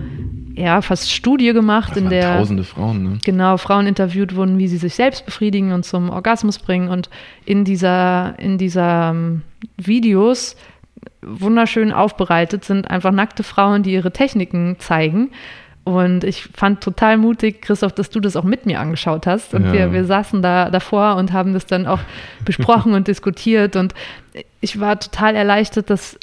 ja, 0.55 0.81
fast 0.81 1.11
Studie 1.11 1.51
gemacht, 1.53 1.91
Das 1.91 1.97
in 1.97 2.09
der 2.09 2.37
tausende 2.37 2.63
Frauen, 2.63 3.03
ne? 3.03 3.17
genau 3.23 3.57
Frauen 3.57 3.87
interviewt 3.87 4.35
wurden, 4.35 4.57
wie 4.57 4.67
sie 4.67 4.77
sich 4.77 4.95
selbst 4.95 5.25
befriedigen 5.25 5.73
und 5.73 5.83
zum 5.83 6.09
Orgasmus 6.09 6.59
bringen. 6.59 6.87
Und 6.87 7.09
in 7.45 7.65
dieser, 7.65 8.39
in 8.39 8.57
dieser 8.57 9.11
ähm, 9.11 9.41
Videos 9.77 10.55
wunderschön 11.21 11.91
aufbereitet 11.91 12.63
sind 12.63 12.89
einfach 12.89 13.11
nackte 13.11 13.43
Frauen, 13.43 13.83
die 13.83 13.93
ihre 13.93 14.11
Techniken 14.11 14.77
zeigen. 14.79 15.31
Und 15.85 16.23
ich 16.23 16.49
fand 16.55 16.81
total 16.81 17.15
mutig, 17.17 17.61
Christoph, 17.61 17.93
dass 17.93 18.09
du 18.09 18.19
das 18.19 18.35
auch 18.35 18.43
mit 18.43 18.65
mir 18.65 18.79
angeschaut 18.79 19.27
hast. 19.27 19.53
Und 19.53 19.65
Ja. 19.65 19.73
wir, 19.73 19.93
wir 19.93 20.03
saßen 20.05 20.41
da 20.41 20.71
davor 20.71 21.15
und 21.15 21.31
haben 21.31 21.53
das 21.53 21.67
dann 21.67 21.85
auch 21.85 21.99
besprochen 22.43 22.93
und 22.95 23.07
diskutiert. 23.07 23.75
Und 23.75 23.93
ich 24.61 24.79
war 24.79 24.99
total 24.99 25.35
erleichtert, 25.35 25.91
dass 25.91 26.17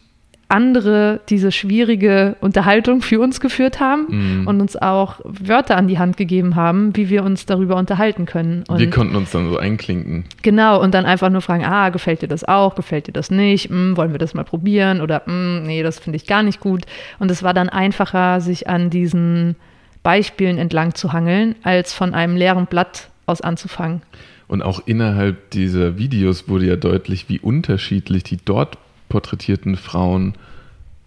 andere 0.52 1.20
diese 1.28 1.50
schwierige 1.50 2.36
Unterhaltung 2.40 3.00
für 3.02 3.18
uns 3.20 3.40
geführt 3.40 3.80
haben 3.80 4.06
Mhm. 4.08 4.46
und 4.46 4.60
uns 4.60 4.76
auch 4.76 5.20
Wörter 5.24 5.76
an 5.76 5.88
die 5.88 5.98
Hand 5.98 6.16
gegeben 6.16 6.54
haben, 6.54 6.94
wie 6.94 7.08
wir 7.08 7.24
uns 7.24 7.46
darüber 7.46 7.76
unterhalten 7.76 8.26
können. 8.26 8.62
Und 8.68 8.78
wir 8.78 8.90
konnten 8.90 9.16
uns 9.16 9.30
dann 9.32 9.48
so 9.50 9.56
einklinken. 9.58 10.24
genau, 10.42 10.80
und 10.80 10.92
dann 10.94 11.04
einfach 11.06 11.30
nur 11.30 11.40
fragen, 11.40 11.64
ah, 11.64 11.88
gefällt 11.88 12.22
dir 12.22 12.28
das 12.28 12.44
auch, 12.44 12.74
gefällt 12.74 13.06
dir 13.08 13.12
das 13.12 13.30
nicht, 13.30 13.70
Hm, 13.70 13.96
wollen 13.96 14.12
wir 14.12 14.18
das 14.18 14.34
mal 14.34 14.44
probieren 14.44 15.00
oder 15.00 15.22
hm, 15.24 15.62
nee, 15.64 15.82
das 15.82 15.98
finde 15.98 16.16
ich 16.16 16.26
gar 16.26 16.42
nicht 16.42 16.60
gut. 16.60 16.82
Und 17.18 17.30
es 17.30 17.42
war 17.42 17.54
dann 17.54 17.68
einfacher, 17.68 18.40
sich 18.40 18.68
an 18.68 18.90
diesen 18.90 19.56
Beispielen 20.02 20.58
entlang 20.58 20.94
zu 20.94 21.12
hangeln, 21.12 21.54
als 21.62 21.92
von 21.92 22.12
einem 22.14 22.36
leeren 22.36 22.66
Blatt 22.66 23.08
aus 23.26 23.40
anzufangen. 23.40 24.02
Und 24.48 24.60
auch 24.60 24.82
innerhalb 24.84 25.50
dieser 25.50 25.96
Videos 25.96 26.48
wurde 26.48 26.66
ja 26.66 26.76
deutlich, 26.76 27.28
wie 27.28 27.38
unterschiedlich 27.38 28.22
die 28.24 28.36
dort 28.44 28.76
porträtierten 29.12 29.76
Frauen 29.76 30.32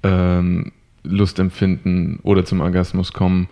ähm, 0.04 0.72
Lust 1.04 1.40
empfinden 1.40 2.20
oder 2.22 2.46
zum 2.46 2.62
Orgasmus 2.62 3.14
kommen, 3.14 3.50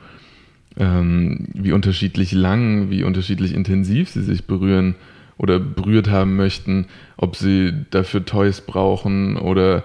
ähm, 0.77 1.47
wie 1.55 1.71
unterschiedlich 1.71 2.33
lang, 2.33 2.91
wie 2.91 3.03
unterschiedlich 3.03 3.55
intensiv 3.55 4.09
sie 4.09 4.21
sich 4.21 4.45
berühren 4.45 4.93
oder 5.39 5.59
berührt 5.59 6.07
haben 6.07 6.35
möchten, 6.35 6.85
ob 7.17 7.35
sie 7.35 7.73
dafür 7.89 8.25
Toys 8.25 8.61
brauchen 8.61 9.37
oder 9.37 9.83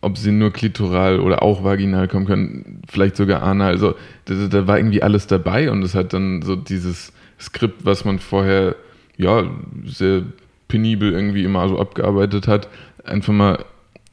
ob 0.00 0.16
sie 0.16 0.30
nur 0.30 0.52
klitoral 0.52 1.18
oder 1.18 1.42
auch 1.42 1.64
vaginal 1.64 2.06
kommen 2.06 2.26
können, 2.26 2.82
vielleicht 2.88 3.16
sogar 3.16 3.42
anal. 3.42 3.72
Also 3.72 3.96
da, 4.26 4.46
da 4.46 4.68
war 4.68 4.78
irgendwie 4.78 5.02
alles 5.02 5.26
dabei 5.26 5.72
und 5.72 5.82
es 5.82 5.96
hat 5.96 6.12
dann 6.12 6.42
so 6.42 6.54
dieses 6.54 7.12
Skript, 7.40 7.84
was 7.84 8.04
man 8.04 8.20
vorher 8.20 8.76
ja 9.16 9.50
sehr 9.86 10.22
penibel 10.68 11.12
irgendwie 11.12 11.42
immer 11.42 11.68
so 11.68 11.80
abgearbeitet 11.80 12.46
hat, 12.46 12.68
einfach 13.04 13.32
mal 13.32 13.64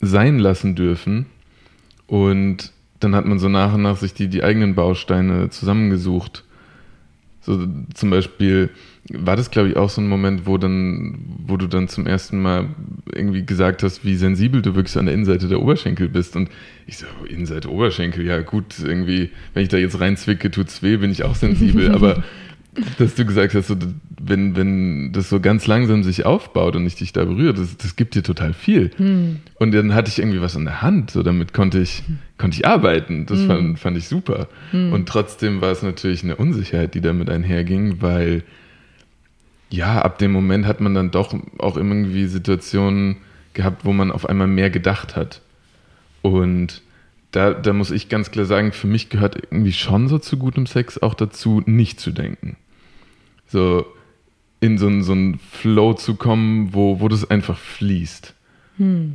sein 0.06 0.40
lassen 0.40 0.76
dürfen. 0.76 1.26
Und 2.08 2.72
dann 3.00 3.16
hat 3.16 3.26
man 3.26 3.40
so 3.40 3.50
nach 3.50 3.74
und 3.74 3.82
nach 3.82 3.98
sich 3.98 4.14
die, 4.14 4.28
die 4.28 4.44
eigenen 4.44 4.76
Bausteine 4.76 5.50
zusammengesucht. 5.50 6.44
So 7.42 7.68
zum 7.94 8.10
Beispiel 8.10 8.72
war 9.10 9.36
das, 9.36 9.52
glaube 9.52 9.70
ich, 9.70 9.78
auch 9.78 9.90
so 9.90 10.02
ein 10.02 10.08
Moment, 10.08 10.48
wo 10.48 10.58
dann, 10.58 11.20
wo 11.46 11.58
du 11.58 11.68
dann 11.68 11.88
zum 11.88 12.08
ersten 12.08 12.42
Mal 12.42 12.70
irgendwie 13.14 13.46
gesagt 13.46 13.84
hast, 13.84 14.04
wie 14.04 14.16
sensibel 14.16 14.64
du 14.64 14.74
wirklich 14.76 14.98
an 14.98 15.06
der 15.06 15.14
Innenseite 15.14 15.48
der 15.48 15.62
Oberschenkel 15.62 16.10
bist. 16.10 16.36
Und 16.36 16.50
ich 16.88 16.98
so, 16.98 17.06
Innenseite 17.28 17.72
Oberschenkel, 17.72 18.26
ja 18.26 18.42
gut, 18.42 18.80
irgendwie, 18.80 19.30
wenn 19.54 19.62
ich 19.62 19.70
da 19.70 19.78
jetzt 19.78 20.00
reinzwicke, 20.00 20.50
tut's 20.50 20.82
weh, 20.82 20.98
bin 20.98 21.12
ich 21.12 21.24
auch 21.24 21.36
sensibel. 21.36 21.92
Aber 21.94 22.24
dass 22.98 23.16
du 23.16 23.26
gesagt 23.26 23.54
hast, 23.54 23.68
so, 23.68 23.76
wenn, 24.22 24.56
wenn 24.56 25.12
das 25.12 25.30
so 25.30 25.40
ganz 25.40 25.68
langsam 25.68 26.04
sich 26.04 26.26
aufbaut 26.26 26.76
und 26.76 26.86
ich 26.86 26.96
dich 26.96 27.14
da 27.14 27.26
berühre, 27.26 27.54
das, 27.54 27.78
das 27.78 27.96
gibt 27.96 28.16
dir 28.16 28.24
total 28.24 28.54
viel. 28.54 28.92
Und 29.60 29.74
dann 29.74 29.94
hatte 29.94 30.10
ich 30.10 30.20
irgendwie 30.20 30.42
was 30.42 30.56
an 30.56 30.66
der 30.66 30.82
Hand, 30.82 31.12
so 31.12 31.24
damit 31.24 31.54
konnte 31.54 31.80
ich, 31.80 32.04
konnte 32.38 32.58
ich 32.58 32.68
arbeiten. 32.68 33.26
Das 33.26 33.40
fand, 33.48 33.80
fand 33.80 33.98
ich 33.98 34.08
super. 34.08 34.48
Und 34.92 35.08
trotzdem 35.08 35.62
war 35.62 35.72
es 35.72 35.84
natürlich 35.84 36.24
eine 36.24 36.36
Unsicherheit, 36.36 36.94
die 36.94 37.02
damit 37.02 37.30
einherging, 37.30 38.02
weil 38.02 38.44
ja, 39.70 40.02
ab 40.02 40.20
dem 40.20 40.32
Moment 40.32 40.66
hat 40.66 40.80
man 40.80 40.94
dann 40.94 41.12
doch 41.12 41.36
auch 41.58 41.78
irgendwie 41.78 42.28
Situationen 42.28 43.18
gehabt, 43.54 43.86
wo 43.86 43.94
man 43.94 44.12
auf 44.12 44.28
einmal 44.28 44.48
mehr 44.48 44.70
gedacht 44.70 45.16
hat. 45.16 45.42
Und 46.22 46.82
da, 47.32 47.54
da 47.54 47.74
muss 47.74 47.92
ich 47.92 48.08
ganz 48.10 48.32
klar 48.32 48.46
sagen, 48.46 48.72
für 48.72 48.88
mich 48.88 49.10
gehört 49.10 49.36
irgendwie 49.36 49.74
schon 49.74 50.08
so 50.08 50.20
zu 50.20 50.38
gutem 50.38 50.66
Sex 50.66 51.02
auch 51.02 51.14
dazu, 51.14 51.62
nicht 51.66 52.00
zu 52.00 52.12
denken. 52.12 52.58
So 53.48 53.86
in 54.60 54.78
so, 54.78 54.88
einen- 54.88 55.04
so 55.04 55.12
einen 55.12 55.38
Flow 55.40 55.94
zu 55.94 56.16
kommen, 56.16 56.74
wo, 56.74 57.00
wo 57.00 57.08
das 57.08 57.30
einfach 57.30 57.58
fließt. 57.58 58.34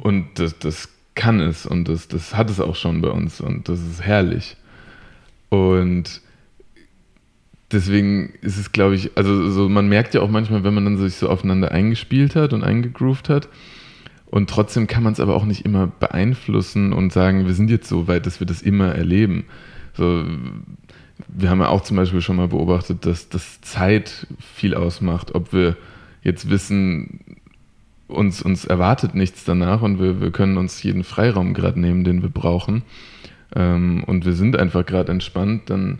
Und 0.02 0.26
das, 0.36 0.58
das 0.58 0.88
kann 1.14 1.40
es 1.40 1.66
und 1.66 1.88
das, 1.88 2.08
das 2.08 2.34
hat 2.36 2.48
es 2.50 2.60
auch 2.60 2.76
schon 2.76 3.00
bei 3.02 3.08
uns 3.10 3.40
und 3.40 3.68
das 3.68 3.80
ist 3.80 4.00
herrlich. 4.02 4.56
Und 5.50 6.20
deswegen 7.72 8.32
ist 8.42 8.58
es, 8.58 8.72
glaube 8.72 8.94
ich, 8.94 9.16
also 9.16 9.50
so, 9.50 9.68
man 9.68 9.88
merkt 9.88 10.14
ja 10.14 10.20
auch 10.22 10.30
manchmal, 10.30 10.64
wenn 10.64 10.74
man 10.74 10.84
dann 10.84 10.96
sich 10.98 11.14
so 11.16 11.28
aufeinander 11.28 11.72
eingespielt 11.72 12.36
hat 12.36 12.52
und 12.52 12.62
eingegroovt 12.64 13.28
hat. 13.28 13.48
Und 14.26 14.48
trotzdem 14.48 14.86
kann 14.86 15.02
man 15.02 15.12
es 15.12 15.20
aber 15.20 15.34
auch 15.34 15.44
nicht 15.44 15.64
immer 15.64 15.88
beeinflussen 15.88 16.92
und 16.92 17.12
sagen, 17.12 17.46
wir 17.46 17.54
sind 17.54 17.68
jetzt 17.68 17.88
so 17.88 18.06
weit, 18.06 18.26
dass 18.26 18.38
wir 18.40 18.46
das 18.46 18.62
immer 18.62 18.94
erleben. 18.94 19.44
So, 19.94 20.24
wir 21.28 21.50
haben 21.50 21.60
ja 21.60 21.68
auch 21.68 21.82
zum 21.82 21.96
Beispiel 21.96 22.20
schon 22.20 22.36
mal 22.36 22.48
beobachtet, 22.48 23.06
dass 23.06 23.28
das 23.28 23.60
Zeit 23.60 24.26
viel 24.38 24.74
ausmacht, 24.74 25.34
ob 25.34 25.52
wir 25.52 25.76
jetzt 26.22 26.50
wissen, 26.50 27.20
uns, 28.08 28.42
uns 28.42 28.64
erwartet 28.64 29.14
nichts 29.14 29.44
danach 29.44 29.82
und 29.82 30.00
wir, 30.00 30.20
wir 30.20 30.30
können 30.30 30.56
uns 30.56 30.82
jeden 30.82 31.04
Freiraum 31.04 31.54
gerade 31.54 31.80
nehmen, 31.80 32.04
den 32.04 32.22
wir 32.22 32.28
brauchen. 32.28 32.82
Ähm, 33.54 34.04
und 34.04 34.24
wir 34.24 34.32
sind 34.32 34.56
einfach 34.56 34.84
gerade 34.84 35.12
entspannt, 35.12 35.70
dann, 35.70 35.98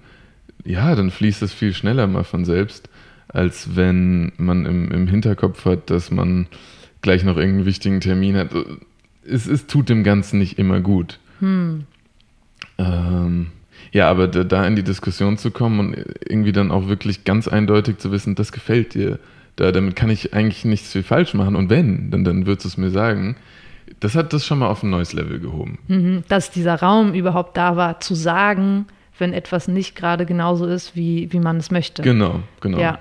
ja, 0.65 0.95
dann 0.95 1.11
fließt 1.11 1.43
es 1.43 1.53
viel 1.53 1.73
schneller 1.73 2.07
mal 2.07 2.25
von 2.25 2.45
selbst, 2.45 2.89
als 3.29 3.77
wenn 3.77 4.33
man 4.37 4.67
im, 4.67 4.91
im 4.91 5.07
Hinterkopf 5.07 5.65
hat, 5.65 5.91
dass 5.91 6.11
man 6.11 6.47
gleich 7.03 7.25
noch 7.25 7.37
irgendeinen 7.37 7.67
wichtigen 7.67 8.01
Termin 8.01 8.37
hat. 8.37 8.51
Es, 9.25 9.47
es 9.47 9.67
tut 9.67 9.89
dem 9.89 10.05
Ganzen 10.05 10.39
nicht 10.39 10.59
immer 10.59 10.81
gut. 10.81 11.19
Hm. 11.41 11.85
Ähm, 12.79 13.47
ja, 13.93 14.09
aber 14.09 14.29
da, 14.29 14.67
in 14.67 14.77
die 14.77 14.83
Diskussion 14.83 15.39
zu 15.39 15.51
kommen 15.51 15.81
und 15.81 16.05
irgendwie 16.29 16.53
dann 16.53 16.71
auch 16.71 16.89
wirklich 16.89 17.25
ganz 17.25 17.49
eindeutig 17.49 17.99
zu 17.99 18.13
wissen, 18.13 18.35
das 18.35 18.53
gefällt 18.53 18.95
dir, 18.95 19.19
da, 19.57 19.73
damit 19.73 19.97
kann 19.97 20.11
ich 20.11 20.33
eigentlich 20.33 20.65
nichts 20.65 20.93
viel 20.93 21.03
falsch 21.03 21.35
machen. 21.35 21.57
Und 21.57 21.71
wenn, 21.71 22.11
dann, 22.11 22.25
dann 22.25 22.47
würdest 22.47 22.65
du 22.65 22.69
es 22.69 22.77
mir 22.77 22.91
sagen. 22.91 23.37
Das 23.99 24.15
hat 24.15 24.33
das 24.33 24.47
schon 24.47 24.61
mal 24.61 24.69
auf 24.69 24.83
ein 24.83 24.91
neues 24.91 25.13
Level 25.13 25.41
gehoben. 25.41 25.79
Mhm, 25.89 26.25
dass 26.29 26.51
dieser 26.51 26.77
Raum 26.81 27.13
überhaupt 27.13 27.57
da 27.57 27.77
war, 27.77 28.01
zu 28.01 28.15
sagen, 28.15 28.87
wenn 29.19 29.33
etwas 29.35 29.69
nicht 29.69 29.97
gerade 29.97 30.25
genauso 30.27 30.67
ist, 30.67 30.97
wie, 30.97 31.31
wie 31.33 31.41
man 31.41 31.59
es 31.59 31.71
möchte. 31.71 32.03
Genau, 32.03 32.41
genau. 32.61 32.79
Ja. 32.79 32.99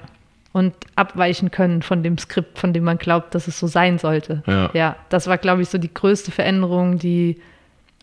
Und 0.51 0.73
abweichen 0.95 1.51
können 1.51 1.83
von 1.83 2.01
dem 2.01 2.17
Skript, 2.17 2.57
von 2.57 2.73
dem 2.73 2.83
man 2.83 2.97
glaubt, 2.97 3.35
dass 3.35 3.47
es 3.47 3.59
so 3.59 3.67
sein 3.67 3.99
sollte. 3.99 4.43
Ja, 4.47 4.71
ja 4.73 4.95
das 5.09 5.27
war, 5.27 5.37
glaube 5.37 5.61
ich, 5.61 5.69
so 5.69 5.77
die 5.77 5.93
größte 5.93 6.31
Veränderung, 6.31 6.97
die 6.97 7.39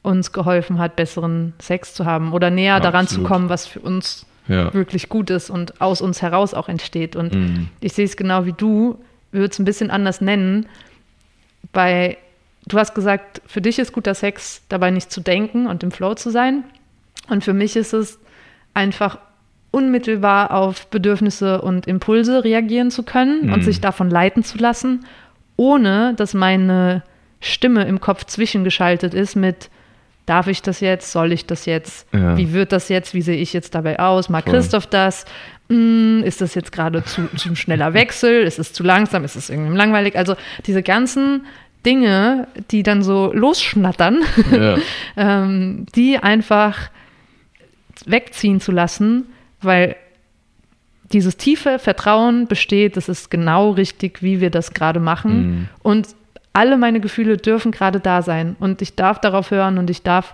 uns 0.06 0.32
geholfen 0.32 0.78
hat, 0.78 0.96
besseren 0.96 1.52
Sex 1.58 1.92
zu 1.92 2.06
haben 2.06 2.32
oder 2.32 2.50
näher 2.50 2.76
Absolut. 2.76 2.94
daran 2.94 3.08
zu 3.08 3.22
kommen, 3.24 3.48
was 3.48 3.66
für 3.66 3.80
uns 3.80 4.24
ja. 4.48 4.72
wirklich 4.72 5.08
gut 5.08 5.30
ist 5.30 5.50
und 5.50 5.80
aus 5.80 6.00
uns 6.00 6.22
heraus 6.22 6.54
auch 6.54 6.68
entsteht. 6.68 7.16
Und 7.16 7.34
mhm. 7.34 7.68
ich 7.80 7.92
sehe 7.92 8.04
es 8.04 8.16
genau 8.16 8.46
wie 8.46 8.52
du, 8.52 8.98
würde 9.32 9.50
es 9.50 9.58
ein 9.58 9.64
bisschen 9.64 9.90
anders 9.90 10.20
nennen. 10.20 10.66
Bei, 11.72 12.16
du 12.66 12.78
hast 12.78 12.94
gesagt, 12.94 13.42
für 13.46 13.60
dich 13.60 13.78
ist 13.78 13.92
guter 13.92 14.14
Sex 14.14 14.62
dabei 14.68 14.90
nicht 14.90 15.10
zu 15.10 15.20
denken 15.20 15.66
und 15.66 15.82
im 15.82 15.90
Flow 15.90 16.14
zu 16.14 16.30
sein. 16.30 16.64
Und 17.28 17.42
für 17.42 17.52
mich 17.52 17.76
ist 17.76 17.92
es 17.92 18.20
einfach 18.72 19.18
unmittelbar 19.72 20.52
auf 20.52 20.86
Bedürfnisse 20.86 21.60
und 21.60 21.86
Impulse 21.86 22.44
reagieren 22.44 22.90
zu 22.90 23.02
können 23.02 23.46
mhm. 23.46 23.52
und 23.52 23.64
sich 23.64 23.80
davon 23.80 24.08
leiten 24.08 24.44
zu 24.44 24.56
lassen, 24.58 25.04
ohne 25.56 26.14
dass 26.14 26.32
meine 26.32 27.02
Stimme 27.40 27.84
im 27.84 28.00
Kopf 28.00 28.24
zwischengeschaltet 28.24 29.12
ist 29.12 29.34
mit 29.34 29.68
darf 30.26 30.48
ich 30.48 30.60
das 30.60 30.80
jetzt, 30.80 31.12
soll 31.12 31.32
ich 31.32 31.46
das 31.46 31.66
jetzt, 31.66 32.06
ja. 32.12 32.36
wie 32.36 32.52
wird 32.52 32.72
das 32.72 32.88
jetzt, 32.88 33.14
wie 33.14 33.22
sehe 33.22 33.36
ich 33.36 33.52
jetzt 33.52 33.74
dabei 33.74 33.98
aus, 34.00 34.28
mag 34.28 34.44
Voll. 34.44 34.54
Christoph 34.54 34.86
das, 34.86 35.24
hm, 35.68 36.22
ist 36.24 36.40
das 36.40 36.54
jetzt 36.54 36.72
gerade 36.72 37.04
zu, 37.04 37.28
zu 37.36 37.54
schneller 37.54 37.94
Wechsel, 37.94 38.42
ist 38.42 38.58
es 38.58 38.72
zu 38.72 38.82
langsam, 38.82 39.24
ist 39.24 39.36
es 39.36 39.48
irgendwie 39.48 39.76
langweilig, 39.76 40.16
also 40.16 40.34
diese 40.66 40.82
ganzen 40.82 41.46
Dinge, 41.84 42.48
die 42.72 42.82
dann 42.82 43.02
so 43.02 43.32
losschnattern, 43.32 44.22
ja. 44.50 44.76
ähm, 45.16 45.86
die 45.94 46.18
einfach 46.18 46.90
wegziehen 48.04 48.60
zu 48.60 48.72
lassen, 48.72 49.26
weil 49.62 49.96
dieses 51.12 51.36
tiefe 51.36 51.78
Vertrauen 51.78 52.48
besteht, 52.48 52.96
das 52.96 53.08
ist 53.08 53.30
genau 53.30 53.70
richtig, 53.70 54.22
wie 54.22 54.40
wir 54.40 54.50
das 54.50 54.74
gerade 54.74 54.98
machen. 54.98 55.46
Mhm. 55.46 55.68
Und 55.82 56.08
alle 56.56 56.78
meine 56.78 57.00
Gefühle 57.00 57.36
dürfen 57.36 57.70
gerade 57.70 58.00
da 58.00 58.22
sein 58.22 58.56
und 58.58 58.80
ich 58.80 58.94
darf 58.96 59.20
darauf 59.20 59.50
hören 59.50 59.76
und 59.76 59.90
ich 59.90 60.02
darf 60.02 60.32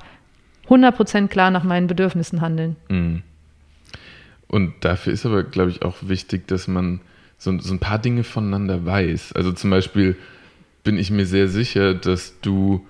100% 0.69 1.27
klar 1.27 1.51
nach 1.51 1.65
meinen 1.65 1.89
Bedürfnissen 1.89 2.41
handeln. 2.41 2.77
Mhm. 2.89 3.23
Und 4.47 4.73
dafür 4.81 5.13
ist 5.13 5.27
aber, 5.27 5.43
glaube 5.43 5.73
ich, 5.73 5.83
auch 5.83 5.97
wichtig, 6.03 6.47
dass 6.47 6.69
man 6.69 7.01
so, 7.39 7.59
so, 7.59 7.75
ein 7.75 7.81
paar 7.81 7.99
Dinge 7.99 8.23
voneinander 8.23 8.87
weiß. 8.87 9.33
Also 9.33 9.51
zum 9.51 9.71
Beispiel 9.71 10.15
bin 10.85 10.97
ich 10.97 11.11
mir 11.11 11.27
sehr 11.27 11.49
sicher, 11.49 11.93
dass 11.93 12.41
du, 12.41 12.87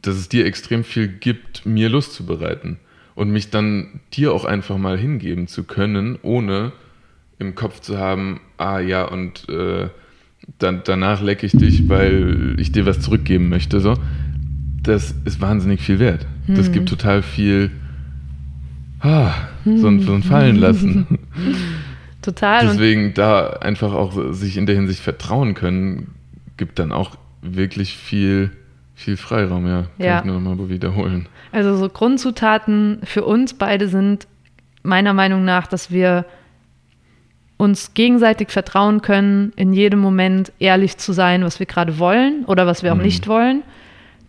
dass 0.00 0.16
es 0.16 0.30
dir 0.30 0.46
extrem 0.46 0.84
viel 0.84 1.08
gibt, 1.08 1.66
mir 1.66 1.90
Lust 1.90 2.14
zu 2.14 2.24
bereiten 2.24 2.78
und 3.14 3.30
mich 3.30 3.50
dann 3.50 4.00
dir 4.14 4.32
auch 4.32 4.46
einfach 4.46 4.78
mal 4.78 4.96
hingeben 4.96 5.48
zu 5.48 5.64
können, 5.64 6.18
ohne 6.22 6.72
im 7.38 7.54
Kopf 7.54 7.80
zu 7.80 7.98
haben, 7.98 8.40
ah 8.56 8.78
ja, 8.78 9.04
und 9.04 9.50
äh, 9.50 9.90
dann, 10.58 10.82
danach 10.84 11.22
lecke 11.22 11.46
ich 11.46 11.52
dich, 11.52 11.88
weil 11.88 12.56
ich 12.58 12.72
dir 12.72 12.86
was 12.86 13.00
zurückgeben 13.00 13.48
möchte. 13.48 13.80
So. 13.80 13.94
Das 14.82 15.14
ist 15.24 15.40
wahnsinnig 15.40 15.80
viel 15.80 15.98
wert. 15.98 16.26
Hm. 16.46 16.56
Das 16.56 16.72
gibt 16.72 16.88
total 16.88 17.22
viel 17.22 17.70
ah, 19.00 19.32
so, 19.64 19.88
ein, 19.88 20.00
so 20.00 20.14
ein 20.14 20.22
Fallen 20.22 20.56
lassen. 20.56 21.06
Total. 22.22 22.66
Deswegen 22.66 23.14
da 23.14 23.50
einfach 23.50 23.92
auch 23.92 24.32
sich 24.32 24.56
in 24.56 24.66
der 24.66 24.74
Hinsicht 24.74 25.00
vertrauen 25.00 25.54
können, 25.54 26.14
gibt 26.56 26.78
dann 26.80 26.90
auch 26.90 27.16
wirklich 27.40 27.96
viel, 27.96 28.50
viel 28.94 29.16
Freiraum, 29.16 29.66
ja. 29.66 29.82
Kann 29.82 30.06
ja. 30.06 30.18
ich 30.18 30.24
nur 30.24 30.40
nochmal 30.40 30.68
wiederholen. 30.68 31.28
Also 31.52 31.76
so 31.76 31.88
Grundzutaten 31.88 32.98
für 33.04 33.24
uns 33.24 33.54
beide 33.54 33.88
sind 33.88 34.26
meiner 34.82 35.12
Meinung 35.12 35.44
nach, 35.44 35.68
dass 35.68 35.92
wir 35.92 36.24
uns 37.56 37.94
gegenseitig 37.94 38.50
vertrauen 38.50 39.00
können, 39.02 39.52
in 39.56 39.72
jedem 39.72 39.98
Moment 39.98 40.52
ehrlich 40.58 40.98
zu 40.98 41.12
sein, 41.12 41.42
was 41.42 41.58
wir 41.58 41.66
gerade 41.66 41.98
wollen 41.98 42.44
oder 42.46 42.66
was 42.66 42.82
wir 42.82 42.92
auch 42.92 42.96
mhm. 42.96 43.02
nicht 43.02 43.28
wollen. 43.28 43.62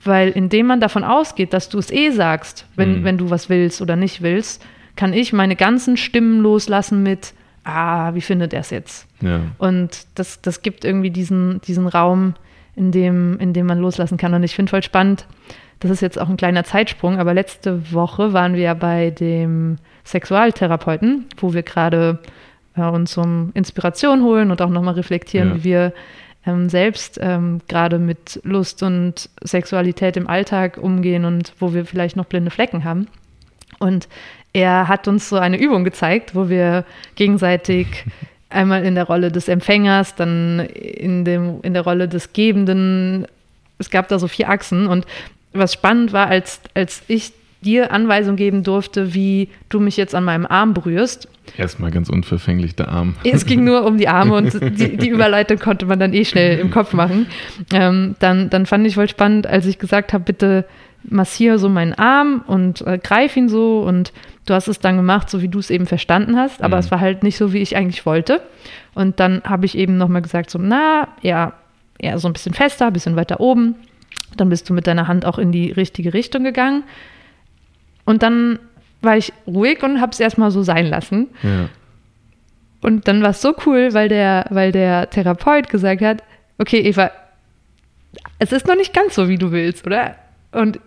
Weil 0.04 0.30
indem 0.30 0.68
man 0.68 0.80
davon 0.80 1.04
ausgeht, 1.04 1.54
dass 1.54 1.70
du 1.70 1.78
es 1.80 1.92
eh 1.92 2.12
sagst, 2.12 2.66
wenn, 2.76 3.00
mhm. 3.00 3.04
wenn 3.04 3.18
du 3.18 3.30
was 3.30 3.50
willst 3.50 3.82
oder 3.82 3.96
nicht 3.96 4.22
willst, 4.22 4.64
kann 4.96 5.14
ich 5.14 5.34
meine 5.34 5.56
ganzen 5.56 5.98
Stimmen 5.98 6.40
loslassen 6.40 7.04
mit, 7.04 7.34
ah, 7.64 8.14
wie 8.14 8.22
findet 8.22 8.54
er 8.54 8.62
es 8.62 8.70
jetzt? 8.70 9.08
Ja. 9.22 9.42
Und 9.58 10.08
das, 10.16 10.42
das 10.42 10.62
gibt 10.62 10.86
irgendwie 10.86 11.12
diesen, 11.12 11.60
diesen 11.62 11.88
Raum, 11.88 12.36
in 12.76 12.92
dem, 12.92 13.38
in 13.40 13.54
dem 13.54 13.66
man 13.66 13.80
loslassen 13.80 14.18
kann. 14.18 14.34
Und 14.34 14.44
ich 14.44 14.56
finde 14.56 14.70
voll 14.70 14.84
spannend, 14.84 15.26
das 15.80 15.92
ist 15.92 16.02
jetzt 16.02 16.20
auch 16.20 16.30
ein 16.30 16.38
kleiner 16.38 16.64
Zeitsprung, 16.64 17.20
aber 17.20 17.34
letzte 17.34 17.92
Woche 17.92 18.34
waren 18.34 18.54
wir 18.54 18.62
ja 18.62 18.74
bei 18.74 19.12
dem 19.12 19.78
Sexualtherapeuten, 20.06 21.26
wo 21.38 21.54
wir 21.54 21.64
gerade 21.64 22.20
äh, 22.78 22.82
uns 22.82 23.12
zum 23.12 23.52
Inspiration 23.54 24.24
holen 24.24 24.52
und 24.52 24.62
auch 24.62 24.70
nochmal 24.70 24.94
reflektieren, 24.96 25.50
ja. 25.50 25.56
wie 25.56 25.64
wir 25.64 25.94
ähm, 26.46 26.70
selbst 26.70 27.20
ähm, 27.22 27.62
gerade 27.68 28.00
mit 28.00 28.40
Lust 28.44 28.82
und 28.84 29.30
Sexualität 29.44 30.18
im 30.18 30.28
Alltag 30.28 30.78
umgehen 30.78 31.26
und 31.26 31.54
wo 31.60 31.74
wir 31.74 31.86
vielleicht 31.86 32.16
noch 32.16 32.26
blinde 32.26 32.52
Flecken 32.52 32.84
haben. 32.84 33.08
Und 33.80 34.08
er 34.54 34.88
hat 34.88 35.08
uns 35.08 35.30
so 35.30 35.38
eine 35.38 35.60
Übung 35.60 35.84
gezeigt, 35.84 36.34
wo 36.34 36.50
wir 36.50 36.86
gegenseitig 37.16 37.88
einmal 38.50 38.86
in 38.86 38.96
der 38.96 39.04
Rolle 39.04 39.32
des 39.32 39.48
Empfängers, 39.48 40.16
dann 40.16 40.60
in, 40.60 41.26
dem, 41.26 41.60
in 41.62 41.74
der 41.74 41.84
Rolle 41.84 42.08
des 42.08 42.34
Gebenden. 42.34 43.28
Es 43.78 43.90
gab 43.90 44.08
da 44.08 44.18
so 44.18 44.28
vier 44.28 44.50
Achsen 44.50 44.88
und 44.88 45.06
was 45.54 45.74
spannend 45.74 46.14
war, 46.14 46.28
als, 46.28 46.62
als 46.74 47.04
ich 47.08 47.34
dir 47.68 47.92
Anweisung 47.92 48.38
geben 48.38 48.64
durfte, 48.64 49.14
wie 49.14 49.50
du 49.70 49.80
mich 49.80 49.98
jetzt 49.98 50.16
an 50.16 50.24
meinem 50.24 50.46
Arm 50.46 50.74
berührst. 50.74 51.28
Erstmal 51.58 51.92
ganz 51.92 52.10
unverfänglich 52.10 52.76
der 52.76 52.88
Arm. 52.90 53.16
Es 53.24 53.46
ging 53.46 53.64
nur 53.64 53.86
um 53.86 53.98
die 53.98 54.08
Arme 54.08 54.36
und 54.36 54.54
die, 54.80 54.98
die 54.98 55.10
Überleitung 55.10 55.60
konnte 55.60 55.86
man 55.86 56.00
dann 56.00 56.14
eh 56.14 56.26
schnell 56.26 56.60
im 56.60 56.72
Kopf 56.72 56.94
machen. 56.94 57.28
Ähm, 57.74 58.16
dann, 58.20 58.50
dann 58.50 58.66
fand 58.66 58.88
ich 58.88 58.96
voll 58.96 59.10
spannend, 59.10 59.48
als 59.48 59.66
ich 59.66 59.80
gesagt 59.80 60.14
habe, 60.14 60.24
bitte 60.24 60.66
massiere 61.04 61.60
so 61.60 61.70
meinen 61.70 61.94
Arm 61.94 62.44
und 62.48 62.86
äh, 62.86 63.00
greif 63.02 63.36
ihn 63.38 63.50
so 63.50 63.82
und 63.82 64.12
du 64.46 64.54
hast 64.54 64.68
es 64.68 64.80
dann 64.80 64.98
gemacht, 64.98 65.30
so 65.30 65.42
wie 65.42 65.48
du 65.48 65.60
es 65.60 65.70
eben 65.70 65.86
verstanden 65.86 66.38
hast, 66.38 66.62
aber 66.62 66.78
mhm. 66.78 66.80
es 66.80 66.92
war 66.92 67.00
halt 67.00 67.24
nicht 67.24 67.38
so, 67.38 67.54
wie 67.54 67.60
ich 67.60 67.76
eigentlich 67.76 68.06
wollte. 68.06 68.42
Und 68.94 69.20
dann 69.20 69.42
habe 69.44 69.66
ich 69.66 69.78
eben 69.78 69.98
nochmal 69.98 70.22
gesagt, 70.22 70.50
so, 70.50 70.60
na, 70.62 71.08
ja, 71.22 71.54
eher 72.00 72.18
so 72.20 72.28
ein 72.28 72.34
bisschen 72.34 72.54
fester, 72.54 72.88
ein 72.88 72.94
bisschen 72.94 73.16
weiter 73.16 73.40
oben. 73.40 73.76
Dann 74.36 74.50
bist 74.50 74.70
du 74.70 74.74
mit 74.74 74.88
deiner 74.88 75.08
Hand 75.08 75.26
auch 75.26 75.38
in 75.38 75.52
die 75.52 75.72
richtige 75.72 76.14
Richtung 76.14 76.44
gegangen. 76.44 76.84
Und 78.08 78.24
dann 78.24 78.60
war 79.02 79.18
ich 79.18 79.34
ruhig 79.46 79.84
und 79.84 80.00
habe 80.00 80.14
es 80.14 80.20
erstmal 80.20 80.50
so 80.50 80.64
sein 80.64 80.86
lassen. 80.86 81.28
Ja. 81.44 81.68
Und 82.82 83.10
dann 83.10 83.22
war 83.22 83.32
es 83.32 83.42
so 83.42 83.54
cool, 83.66 83.94
weil 83.94 84.08
der, 84.08 84.46
weil 84.50 84.72
der 84.72 85.10
Therapeut 85.10 85.68
gesagt 85.68 86.02
hat, 86.02 86.24
okay, 86.58 86.80
Eva, 86.80 87.12
es 88.40 88.54
ist 88.54 88.66
noch 88.66 88.78
nicht 88.78 88.94
ganz 88.94 89.16
so, 89.16 89.28
wie 89.28 89.38
du 89.38 89.52
willst, 89.52 89.86
oder? 89.86 90.16
Und 90.54 90.80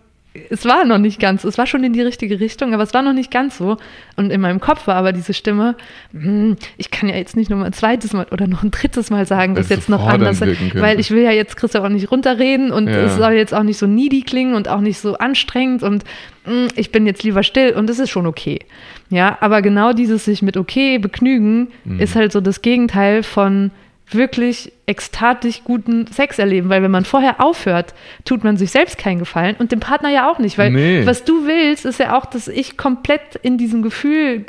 es 0.48 0.64
war 0.64 0.84
noch 0.84 0.98
nicht 0.98 1.18
ganz, 1.18 1.42
es 1.42 1.58
war 1.58 1.66
schon 1.66 1.82
in 1.82 1.92
die 1.92 2.02
richtige 2.02 2.38
Richtung, 2.38 2.72
aber 2.72 2.84
es 2.84 2.94
war 2.94 3.02
noch 3.02 3.12
nicht 3.12 3.32
ganz 3.32 3.58
so. 3.58 3.78
Und 4.16 4.30
in 4.30 4.40
meinem 4.40 4.60
Kopf 4.60 4.86
war 4.86 4.94
aber 4.94 5.12
diese 5.12 5.34
Stimme, 5.34 5.74
hm, 6.12 6.56
ich 6.76 6.92
kann 6.92 7.08
ja 7.08 7.16
jetzt 7.16 7.36
nicht 7.36 7.50
noch 7.50 7.60
ein 7.60 7.72
zweites 7.72 8.12
Mal 8.12 8.26
oder 8.30 8.46
noch 8.46 8.62
ein 8.62 8.70
drittes 8.70 9.10
Mal 9.10 9.26
sagen, 9.26 9.56
dass 9.56 9.68
jetzt 9.70 9.88
noch 9.88 10.06
anders 10.06 10.40
ist, 10.40 10.74
weil 10.76 11.00
ich 11.00 11.10
will 11.10 11.22
ja 11.22 11.32
jetzt 11.32 11.56
Christoph 11.56 11.84
auch 11.84 11.88
nicht 11.88 12.12
runterreden 12.12 12.70
und 12.70 12.86
ja. 12.86 13.02
es 13.02 13.16
soll 13.16 13.32
jetzt 13.32 13.52
auch 13.52 13.64
nicht 13.64 13.78
so 13.78 13.88
needy 13.88 14.22
klingen 14.22 14.54
und 14.54 14.68
auch 14.68 14.80
nicht 14.80 14.98
so 14.98 15.14
anstrengend 15.14 15.82
und 15.82 16.04
hm, 16.44 16.68
ich 16.76 16.92
bin 16.92 17.06
jetzt 17.06 17.24
lieber 17.24 17.42
still 17.42 17.72
und 17.72 17.88
das 17.88 17.98
ist 17.98 18.10
schon 18.10 18.26
okay. 18.26 18.60
Ja, 19.08 19.36
aber 19.40 19.62
genau 19.62 19.92
dieses 19.92 20.24
sich 20.24 20.42
mit 20.42 20.56
okay 20.56 20.98
begnügen 20.98 21.68
mhm. 21.84 21.98
ist 21.98 22.14
halt 22.14 22.30
so 22.30 22.40
das 22.40 22.62
Gegenteil 22.62 23.24
von 23.24 23.72
wirklich 24.14 24.72
ekstatisch 24.86 25.62
guten 25.64 26.06
Sex 26.08 26.38
erleben, 26.38 26.68
weil 26.68 26.82
wenn 26.82 26.90
man 26.90 27.04
vorher 27.04 27.40
aufhört, 27.42 27.94
tut 28.24 28.42
man 28.44 28.56
sich 28.56 28.70
selbst 28.70 28.98
keinen 28.98 29.18
Gefallen 29.18 29.56
und 29.58 29.72
dem 29.72 29.80
Partner 29.80 30.10
ja 30.10 30.30
auch 30.30 30.38
nicht, 30.38 30.58
weil 30.58 30.70
nee. 30.70 31.06
was 31.06 31.24
du 31.24 31.46
willst, 31.46 31.84
ist 31.84 32.00
ja 32.00 32.18
auch, 32.18 32.26
dass 32.26 32.48
ich 32.48 32.76
komplett 32.76 33.36
in 33.42 33.58
diesem 33.58 33.82
Gefühl 33.82 34.46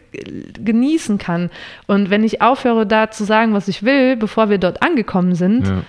genießen 0.63 1.17
kann 1.17 1.51
und 1.87 2.09
wenn 2.09 2.23
ich 2.23 2.41
aufhöre, 2.41 2.87
da 2.87 3.11
zu 3.11 3.23
sagen, 3.23 3.53
was 3.53 3.67
ich 3.67 3.83
will, 3.83 4.15
bevor 4.15 4.49
wir 4.49 4.57
dort 4.57 4.81
angekommen 4.81 5.35
sind, 5.35 5.67
ja. 5.67 5.83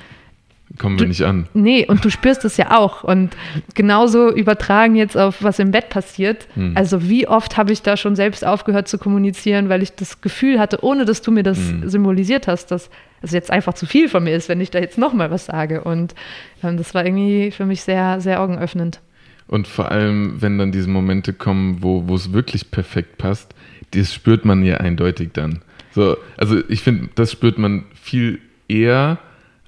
Kommen 0.79 0.97
wir 0.99 1.05
Du- 1.05 1.09
nicht 1.09 1.23
an. 1.23 1.47
Nee, 1.55 1.87
und 1.87 2.05
du 2.05 2.11
spürst 2.11 2.45
es 2.45 2.57
ja 2.57 2.79
auch. 2.79 3.05
Und 3.05 3.37
genauso 3.75 4.31
übertragen 4.33 4.97
jetzt 4.97 5.17
auf 5.17 5.43
was 5.43 5.59
im 5.59 5.71
Bett 5.71 5.89
passiert. 5.91 6.49
Hm. 6.55 6.73
Also 6.77 7.09
wie 7.09 7.29
oft 7.29 7.57
habe 7.57 7.73
ich 7.73 7.83
da 7.83 7.97
schon 7.97 8.17
selbst 8.17 8.45
aufgehört 8.47 8.89
zu 8.89 8.99
kommunizieren, 8.99 9.69
weil 9.69 9.83
ich 9.83 9.93
das 9.95 10.21
Gefühl 10.21 10.59
hatte, 10.59 10.83
ohne 10.85 11.05
dass 11.05 11.23
du 11.23 11.31
mir 11.31 11.43
das 11.43 11.59
Hm. 11.59 11.89
symbolisiert 11.89 12.47
hast, 12.49 12.71
dass 12.71 12.91
es 13.21 13.33
jetzt 13.33 13.51
einfach 13.51 13.75
zu 13.75 13.87
viel 13.87 14.09
von 14.09 14.25
mir 14.25 14.35
ist, 14.35 14.49
wenn 14.49 14.61
ich 14.61 14.71
da 14.71 14.79
jetzt 14.81 14.99
nochmal 14.99 15.31
was 15.31 15.47
sage. 15.47 15.83
Und 15.85 16.15
ähm, 16.63 16.77
das 16.77 16.95
war 16.95 17.05
irgendwie 17.05 17.51
für 17.51 17.67
mich 17.67 17.83
sehr, 17.83 18.21
sehr 18.21 18.41
augenöffnend. 18.41 19.01
Und 19.49 19.69
vor 19.69 19.91
allem, 19.91 20.41
wenn 20.41 20.57
dann 20.59 20.73
diese 20.73 20.89
Momente 20.89 21.33
kommen, 21.33 21.79
wo, 21.83 22.09
wo 22.09 22.15
es 22.15 22.33
wirklich 22.33 22.71
perfekt 22.71 23.19
passt, 23.19 23.55
das 23.93 24.15
spürt 24.15 24.45
man 24.47 24.65
ja 24.65 24.79
eindeutig 24.79 25.31
dann. 25.35 25.61
So, 25.95 26.17
also 26.39 26.57
ich 26.69 26.81
finde, 26.81 27.11
das 27.15 27.31
spürt 27.33 27.59
man 27.59 27.85
viel 28.01 28.39
eher, 28.67 29.19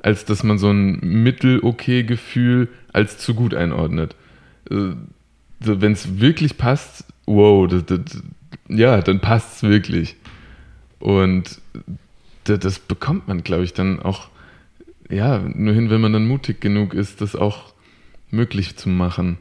als 0.04 0.26
dass 0.26 0.44
man 0.44 0.58
so 0.58 0.68
ein 0.70 0.98
mittel-okay-Gefühl 1.00 2.68
als 2.92 3.16
zu 3.16 3.34
gut 3.34 3.54
einordnet. 3.54 4.14
Äh, 4.70 4.90
wenn 5.60 5.92
es 5.92 6.20
wirklich 6.20 6.58
passt, 6.58 7.06
wow, 7.24 7.66
das, 7.66 7.86
das, 7.86 8.22
ja, 8.68 9.00
dann 9.00 9.20
passt 9.20 9.56
es 9.56 9.62
wirklich. 9.62 10.16
Und 10.98 11.58
das, 12.44 12.58
das 12.58 12.78
bekommt 12.80 13.28
man, 13.28 13.44
glaube 13.44 13.64
ich, 13.64 13.72
dann 13.72 13.98
auch, 13.98 14.28
ja, 15.08 15.38
nur 15.38 15.72
hin, 15.72 15.88
wenn 15.88 16.02
man 16.02 16.12
dann 16.12 16.26
mutig 16.28 16.60
genug 16.60 16.92
ist, 16.92 17.22
das 17.22 17.34
auch 17.34 17.72
möglich 18.30 18.76
zu 18.76 18.90
machen. 18.90 19.38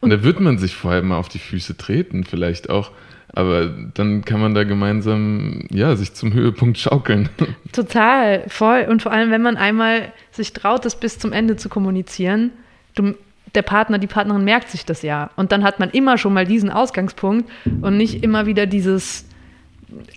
Und, 0.00 0.10
Und- 0.12 0.18
da 0.18 0.24
wird 0.24 0.40
man 0.40 0.56
sich 0.56 0.74
vorher 0.74 1.02
mal 1.02 1.18
auf 1.18 1.28
die 1.28 1.38
Füße 1.40 1.76
treten, 1.76 2.24
vielleicht 2.24 2.70
auch. 2.70 2.90
Aber 3.32 3.66
dann 3.66 4.24
kann 4.24 4.40
man 4.40 4.54
da 4.54 4.64
gemeinsam, 4.64 5.66
ja, 5.70 5.94
sich 5.96 6.14
zum 6.14 6.32
Höhepunkt 6.32 6.78
schaukeln. 6.78 7.28
Total, 7.72 8.44
voll. 8.48 8.86
Und 8.88 9.02
vor 9.02 9.12
allem, 9.12 9.30
wenn 9.30 9.42
man 9.42 9.56
einmal 9.56 10.12
sich 10.30 10.52
traut, 10.52 10.84
das 10.84 10.98
bis 10.98 11.18
zum 11.18 11.32
Ende 11.32 11.56
zu 11.56 11.68
kommunizieren, 11.68 12.52
du, 12.94 13.14
der 13.54 13.62
Partner, 13.62 13.98
die 13.98 14.06
Partnerin 14.06 14.44
merkt 14.44 14.70
sich 14.70 14.84
das 14.84 15.02
ja. 15.02 15.30
Und 15.36 15.52
dann 15.52 15.64
hat 15.64 15.80
man 15.80 15.90
immer 15.90 16.18
schon 16.18 16.32
mal 16.32 16.46
diesen 16.46 16.70
Ausgangspunkt 16.70 17.50
und 17.80 17.96
nicht 17.96 18.22
immer 18.22 18.46
wieder 18.46 18.66
dieses 18.66 19.26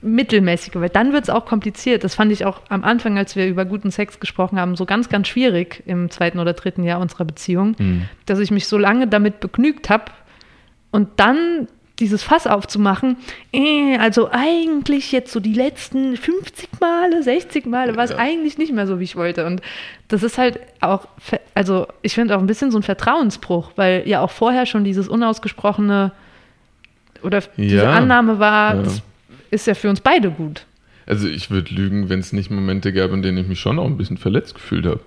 mittelmäßige, 0.02 0.76
weil 0.76 0.90
dann 0.90 1.14
wird 1.14 1.24
es 1.24 1.30
auch 1.30 1.46
kompliziert. 1.46 2.04
Das 2.04 2.16
fand 2.16 2.32
ich 2.32 2.46
auch 2.46 2.62
am 2.70 2.84
Anfang, 2.84 3.18
als 3.18 3.36
wir 3.36 3.48
über 3.48 3.66
guten 3.66 3.92
Sex 3.92 4.20
gesprochen 4.20 4.60
haben, 4.60 4.76
so 4.76 4.86
ganz, 4.86 5.10
ganz 5.10 5.28
schwierig 5.28 5.84
im 5.86 6.10
zweiten 6.10 6.40
oder 6.40 6.54
dritten 6.54 6.84
Jahr 6.84 7.00
unserer 7.00 7.26
Beziehung, 7.26 7.76
dass 8.26 8.40
ich 8.40 8.50
mich 8.50 8.68
so 8.68 8.78
lange 8.78 9.08
damit 9.08 9.40
begnügt 9.40 9.90
habe 9.90 10.06
und 10.92 11.10
dann 11.18 11.68
dieses 12.00 12.24
Fass 12.24 12.48
aufzumachen, 12.48 13.18
äh, 13.54 13.98
also 13.98 14.30
eigentlich 14.32 15.12
jetzt 15.12 15.32
so 15.32 15.40
die 15.40 15.54
letzten 15.54 16.16
50 16.18 16.70
Male, 16.80 17.22
60 17.24 17.66
Male 17.66 17.96
war 17.96 18.06
es 18.06 18.12
Ja. 18.12 18.18
eigentlich 18.18 18.58
nicht 18.58 18.72
mehr 18.74 18.88
so, 18.88 19.00
wie 19.00 19.04
ich 19.04 19.16
wollte. 19.16 19.46
Und 19.46 19.62
das 20.08 20.24
ist 20.24 20.38
halt 20.38 20.60
auch, 20.80 21.08
also 21.56 21.88
ich 22.02 22.14
finde 22.16 22.36
auch 22.36 22.40
ein 22.40 22.48
bisschen 22.48 22.72
so 22.72 22.78
ein 22.80 22.84
Vertrauensbruch, 22.84 23.72
weil 23.76 24.08
ja 24.08 24.22
auch 24.22 24.32
vorher 24.32 24.66
schon 24.66 24.84
dieses 24.84 25.08
unausgesprochene 25.08 26.12
oder 27.22 27.42
diese 27.58 27.78
Ja. 27.78 27.92
Annahme 27.92 28.40
war, 28.40 28.76
Ja. 28.76 28.82
das 28.84 29.02
ist 29.52 29.68
ja 29.68 29.74
für 29.74 29.90
uns 29.90 30.00
beide 30.02 30.32
gut. 30.32 30.66
Also 31.06 31.28
ich 31.28 31.50
würde 31.50 31.74
lügen, 31.74 32.08
wenn 32.10 32.20
es 32.20 32.34
nicht 32.34 32.52
Momente 32.52 32.94
gab, 32.94 33.12
in 33.12 33.22
denen 33.22 33.38
ich 33.40 33.48
mich 33.48 33.60
schon 33.60 33.80
auch 33.80 33.86
ein 33.86 33.98
bisschen 33.98 34.18
verletzt 34.18 34.54
gefühlt 34.54 34.86
habe. 34.86 35.00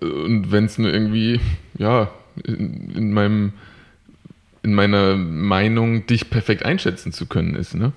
Und 0.00 0.50
wenn 0.50 0.64
es 0.64 0.78
nur 0.78 0.92
irgendwie, 0.92 1.40
ja, 1.78 2.10
in, 2.44 2.90
in 2.94 3.12
meinem, 3.12 3.52
in 4.62 4.74
meiner 4.74 5.16
Meinung, 5.16 6.06
dich 6.06 6.30
perfekt 6.30 6.64
einschätzen 6.64 7.12
zu 7.12 7.26
können 7.26 7.54
ist, 7.54 7.74
ne? 7.74 7.92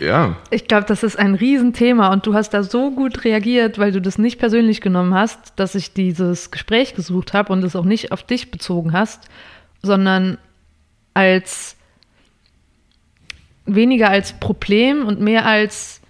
Ja, 0.00 0.36
Ich 0.50 0.66
glaube, 0.66 0.86
das 0.88 1.04
ist 1.04 1.16
ein 1.16 1.36
Riesenthema 1.36 2.12
und 2.12 2.26
du 2.26 2.34
hast 2.34 2.50
da 2.50 2.64
so 2.64 2.90
gut 2.90 3.24
reagiert, 3.24 3.78
weil 3.78 3.92
du 3.92 4.00
das 4.00 4.18
nicht 4.18 4.38
persönlich 4.38 4.80
genommen 4.80 5.14
hast, 5.14 5.52
dass 5.56 5.76
ich 5.76 5.92
dieses 5.92 6.50
Gespräch 6.50 6.96
gesucht 6.96 7.32
habe 7.32 7.52
und 7.52 7.62
es 7.62 7.76
auch 7.76 7.84
nicht 7.84 8.10
auf 8.10 8.24
dich 8.24 8.50
bezogen 8.50 8.92
hast, 8.92 9.28
sondern 9.82 10.38
als 11.14 11.76
weniger 13.66 14.10
als 14.10 14.32
Problem 14.32 15.06
und 15.06 15.20
mehr 15.20 15.46
als 15.46 16.00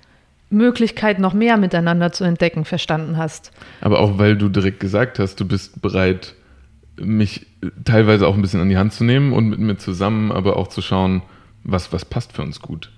Möglichkeit, 0.48 1.18
noch 1.18 1.34
mehr 1.34 1.56
miteinander 1.58 2.10
zu 2.10 2.24
entdecken, 2.24 2.64
verstanden 2.64 3.18
hast. 3.18 3.52
aber 3.80 4.00
auch 4.00 4.18
weil 4.18 4.36
du 4.36 4.48
direkt 4.48 4.80
gesagt 4.80 5.18
hast, 5.18 5.40
du 5.40 5.46
bist 5.46 5.82
bereit, 5.82 6.34
mich 7.00 7.46
teilweise 7.84 8.26
auch 8.26 8.34
ein 8.34 8.42
bisschen 8.42 8.60
an 8.60 8.68
die 8.68 8.76
Hand 8.76 8.92
zu 8.92 9.04
nehmen 9.04 9.32
und 9.32 9.48
mit 9.48 9.58
mir 9.58 9.76
zusammen, 9.76 10.32
aber 10.32 10.56
auch 10.56 10.68
zu 10.68 10.82
schauen, 10.82 11.22
was, 11.64 11.92
was 11.92 12.04
passt 12.04 12.34
für 12.34 12.42
uns 12.42 12.60
gut. 12.60 12.90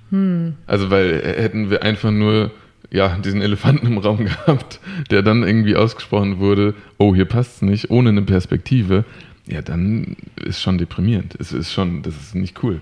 Also, 0.66 0.90
weil 0.90 1.22
hätten 1.22 1.70
wir 1.70 1.82
einfach 1.82 2.11
nur 2.11 2.50
ja, 2.90 3.16
diesen 3.18 3.42
Elefanten 3.42 3.87
im 3.87 3.98
Raum 3.98 4.18
gehabt, 4.24 4.80
der 5.11 5.22
dann 5.22 5.42
irgendwie 5.42 5.76
ausgesprochen 5.76 6.38
wurde, 6.38 6.74
oh, 6.98 7.14
hier 7.14 7.24
passt 7.24 7.56
es 7.56 7.62
nicht, 7.62 7.90
ohne 7.90 8.11
eine 8.11 8.22
Perspektive, 8.22 9.04
ja, 9.46 9.62
dann 9.62 10.16
ist 10.44 10.61
schon 10.61 10.78
deprimierend. 10.78 11.37
Es 11.38 11.52
ist 11.52 11.72
schon, 11.72 12.02
das 12.02 12.16
ist 12.16 12.35
nicht 12.35 12.62
cool. 12.62 12.80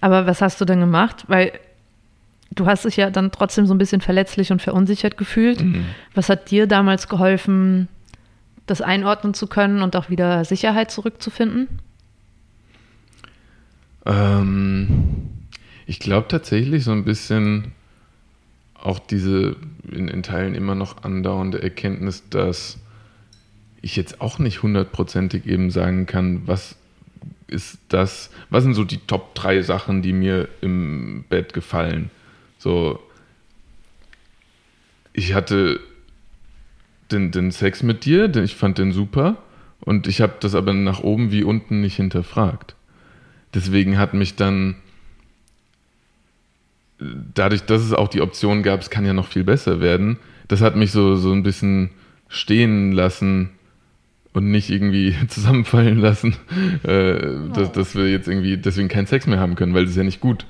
Aber 0.00 0.26
was 0.26 0.42
hast 0.42 0.60
du 0.60 0.64
denn 0.64 0.80
gemacht? 0.80 1.24
Weil 1.28 1.52
du 2.50 2.66
hast 2.66 2.84
dich 2.84 2.96
ja 2.96 3.10
dann 3.10 3.30
trotzdem 3.30 3.66
so 3.66 3.74
ein 3.74 3.78
bisschen 3.78 4.00
verletzlich 4.00 4.50
und 4.50 4.60
verunsichert 4.60 5.16
gefühlt. 5.16 5.60
Was 6.14 6.28
hat 6.28 6.50
dir 6.50 6.66
damals 6.66 7.08
geholfen, 7.08 7.88
das 8.70 8.80
einordnen 8.80 9.34
zu 9.34 9.46
können 9.46 9.82
und 9.82 9.96
auch 9.96 10.10
wieder 10.10 10.44
Sicherheit 10.44 10.90
zurückzufinden? 10.90 11.68
Ähm, 14.06 15.28
ich 15.86 15.98
glaube 15.98 16.28
tatsächlich 16.28 16.84
so 16.84 16.92
ein 16.92 17.04
bisschen 17.04 17.72
auch 18.74 18.98
diese 18.98 19.56
in, 19.90 20.08
in 20.08 20.22
Teilen 20.22 20.54
immer 20.54 20.74
noch 20.74 21.02
andauernde 21.02 21.62
Erkenntnis, 21.62 22.28
dass 22.30 22.78
ich 23.80 23.96
jetzt 23.96 24.20
auch 24.20 24.38
nicht 24.38 24.62
hundertprozentig 24.62 25.46
eben 25.46 25.70
sagen 25.70 26.06
kann, 26.06 26.42
was 26.46 26.76
ist 27.46 27.78
das, 27.88 28.30
was 28.50 28.64
sind 28.64 28.74
so 28.74 28.84
die 28.84 28.98
Top 28.98 29.34
drei 29.34 29.62
Sachen, 29.62 30.02
die 30.02 30.12
mir 30.12 30.48
im 30.60 31.24
Bett 31.28 31.54
gefallen. 31.54 32.10
So, 32.58 33.00
ich 35.12 35.34
hatte 35.34 35.80
den, 37.10 37.30
den 37.30 37.50
Sex 37.50 37.82
mit 37.82 38.04
dir, 38.04 38.28
den, 38.28 38.44
ich 38.44 38.56
fand 38.56 38.78
den 38.78 38.92
super 38.92 39.36
und 39.80 40.06
ich 40.06 40.20
habe 40.20 40.34
das 40.40 40.54
aber 40.54 40.72
nach 40.72 41.00
oben 41.00 41.32
wie 41.32 41.44
unten 41.44 41.80
nicht 41.80 41.96
hinterfragt. 41.96 42.74
Deswegen 43.54 43.98
hat 43.98 44.14
mich 44.14 44.36
dann, 44.36 44.76
dadurch, 46.98 47.62
dass 47.62 47.82
es 47.82 47.92
auch 47.92 48.08
die 48.08 48.20
Option 48.20 48.62
gab, 48.62 48.80
es 48.80 48.90
kann 48.90 49.06
ja 49.06 49.12
noch 49.12 49.28
viel 49.28 49.44
besser 49.44 49.80
werden, 49.80 50.18
das 50.48 50.60
hat 50.60 50.76
mich 50.76 50.92
so, 50.92 51.16
so 51.16 51.32
ein 51.32 51.42
bisschen 51.42 51.90
stehen 52.28 52.92
lassen 52.92 53.50
und 54.32 54.50
nicht 54.50 54.70
irgendwie 54.70 55.14
zusammenfallen 55.28 55.98
lassen, 55.98 56.36
äh, 56.82 57.52
dass, 57.54 57.72
dass 57.72 57.94
wir 57.94 58.10
jetzt 58.10 58.28
irgendwie 58.28 58.56
deswegen 58.56 58.88
keinen 58.88 59.06
Sex 59.06 59.26
mehr 59.26 59.40
haben 59.40 59.54
können, 59.54 59.74
weil 59.74 59.84
das 59.84 59.92
ist 59.92 59.96
ja 59.96 60.04
nicht 60.04 60.20
gut. 60.20 60.46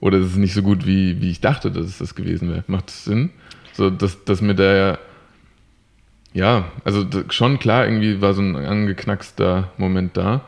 Oder 0.00 0.18
es 0.18 0.32
ist 0.32 0.36
nicht 0.36 0.54
so 0.54 0.62
gut, 0.62 0.84
wie, 0.84 1.20
wie 1.20 1.30
ich 1.30 1.40
dachte, 1.40 1.70
dass 1.70 1.86
es 1.86 1.98
das 1.98 2.14
gewesen 2.14 2.50
wäre. 2.50 2.64
Macht 2.66 2.88
das 2.88 3.04
Sinn? 3.04 3.30
So, 3.72 3.88
dass, 3.88 4.24
dass 4.24 4.42
mir 4.42 4.54
da 4.54 4.74
ja, 4.74 4.98
ja, 6.34 6.70
also 6.84 7.04
schon 7.30 7.58
klar, 7.58 7.86
irgendwie 7.86 8.20
war 8.20 8.34
so 8.34 8.42
ein 8.42 8.56
angeknackster 8.56 9.70
Moment 9.76 10.16
da 10.16 10.42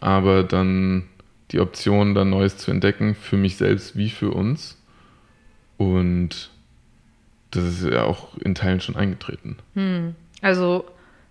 aber 0.00 0.42
dann 0.42 1.04
die 1.50 1.60
Option, 1.60 2.14
da 2.14 2.24
Neues 2.24 2.56
zu 2.56 2.70
entdecken, 2.70 3.14
für 3.14 3.36
mich 3.36 3.56
selbst 3.56 3.96
wie 3.96 4.10
für 4.10 4.30
uns. 4.30 4.78
Und 5.76 6.50
das 7.50 7.64
ist 7.64 7.84
ja 7.84 8.04
auch 8.04 8.36
in 8.38 8.54
Teilen 8.54 8.80
schon 8.80 8.96
eingetreten. 8.96 9.56
Also, 10.42 10.84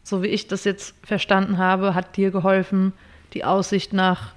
so 0.04 0.22
wie 0.22 0.28
ich 0.28 0.48
das 0.48 0.64
jetzt 0.66 0.96
verstanden 1.04 1.58
habe, 1.58 1.96
hat 1.96 2.16
dir 2.18 2.32
geholfen, 2.32 2.94
die 3.34 3.44
Aussicht 3.44 3.94
nach 3.94 4.34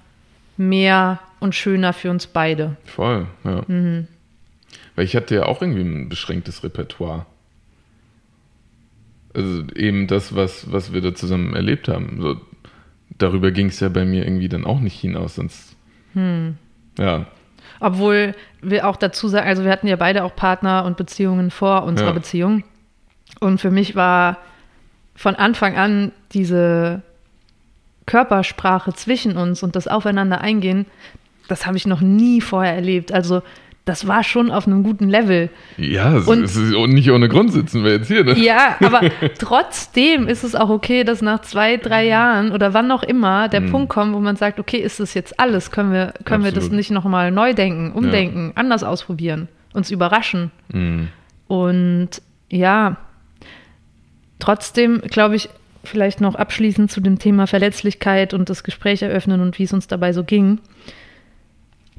mehr 0.57 1.19
und 1.39 1.55
schöner 1.55 1.93
für 1.93 2.09
uns 2.09 2.27
beide. 2.27 2.77
Voll, 2.85 3.27
ja. 3.43 3.63
Weil 3.67 5.05
ich 5.05 5.15
hatte 5.15 5.35
ja 5.35 5.45
auch 5.45 5.61
irgendwie 5.61 5.81
ein 5.81 6.09
beschränktes 6.09 6.63
Repertoire. 6.63 7.25
Also 9.33 9.63
eben 9.75 10.07
das, 10.07 10.35
was, 10.35 10.71
was 10.71 10.93
wir 10.93 11.01
da 11.01 11.15
zusammen 11.15 11.55
erlebt 11.55 11.87
haben. 11.87 12.19
So, 12.21 12.39
darüber 13.17 13.51
ging 13.51 13.67
es 13.67 13.79
ja 13.79 13.89
bei 13.89 14.05
mir 14.05 14.25
irgendwie 14.25 14.49
dann 14.49 14.65
auch 14.65 14.79
nicht 14.79 14.99
hinaus, 14.99 15.35
sonst. 15.35 15.75
Ja, 16.99 17.25
Obwohl 17.79 18.35
wir 18.61 18.87
auch 18.87 18.95
dazu 18.97 19.27
sagen, 19.27 19.47
also 19.47 19.63
wir 19.63 19.71
hatten 19.71 19.87
ja 19.87 19.95
beide 19.95 20.23
auch 20.23 20.35
Partner 20.35 20.85
und 20.85 20.95
Beziehungen 20.97 21.49
vor 21.49 21.83
unserer 21.83 22.09
Ja. 22.09 22.13
Beziehung. 22.13 22.63
Und 23.39 23.59
für 23.59 23.71
mich 23.71 23.95
war 23.95 24.37
von 25.15 25.35
Anfang 25.35 25.75
an 25.75 26.11
diese 26.33 27.01
Körpersprache 28.05 28.93
zwischen 28.93 29.37
uns 29.37 29.63
und 29.63 29.75
das 29.75 29.87
Aufeinander 29.87 30.41
eingehen, 30.41 30.85
das 31.47 31.65
habe 31.65 31.77
ich 31.77 31.87
noch 31.87 32.01
nie 32.01 32.41
vorher 32.41 32.75
erlebt. 32.75 33.11
Also 33.11 33.41
das 33.85 34.07
war 34.07 34.23
schon 34.23 34.49
auf 34.49 34.65
einem 34.65 34.83
guten 34.83 35.09
Level. 35.09 35.49
ja 35.77 36.15
Und- 36.25 36.43
es 36.43 36.55
ist 36.55 36.71
nicht 36.73 37.11
ohne 37.11 37.27
Grund 37.27 37.51
sitzen 37.51 37.83
wir 37.83 37.91
jetzt 37.91 38.07
hier. 38.07 38.23
Ne? 38.23 38.33
Ja, 38.39 38.77
aber 38.81 39.01
trotzdem 39.39 40.27
ist 40.27 40.43
es 40.45 40.55
auch 40.55 40.69
okay, 40.69 41.03
dass 41.03 41.21
nach 41.21 41.41
zwei, 41.41 41.75
drei 41.77 42.05
Jahren 42.05 42.51
oder 42.53 42.73
wann 42.73 42.89
auch 42.91 43.03
immer 43.03 43.49
der 43.49 43.59
Punkt 43.61 43.89
kommt, 43.89 44.13
wo 44.13 44.19
man 44.19 44.37
sagt, 44.37 44.59
okay, 44.59 44.77
ist 44.77 45.01
das 45.01 45.13
jetzt 45.13 45.37
alles? 45.39 45.69
Können 45.69 45.91
wir, 45.91 46.13
können 46.23 46.45
wir 46.45 46.53
das 46.53 46.69
nicht 46.71 46.91
nochmal 46.91 47.31
neu 47.31 47.53
denken, 47.53 47.91
umdenken, 47.91 48.53
anders 48.55 48.83
ausprobieren, 48.83 49.49
uns 49.73 49.91
überraschen? 49.91 50.51
Mhm. 50.71 51.09
Und 51.47 52.09
ja, 52.49 52.95
trotzdem 54.39 55.01
glaube 55.01 55.35
ich, 55.35 55.49
vielleicht 55.83 56.21
noch 56.21 56.35
abschließend 56.35 56.89
zu 56.89 57.01
dem 57.01 57.19
Thema 57.19 57.47
Verletzlichkeit 57.47 58.33
und 58.33 58.49
das 58.49 58.63
Gespräch 58.63 59.01
eröffnen 59.01 59.41
und 59.41 59.59
wie 59.59 59.63
es 59.63 59.73
uns 59.73 59.87
dabei 59.87 60.13
so 60.13 60.23
ging. 60.23 60.59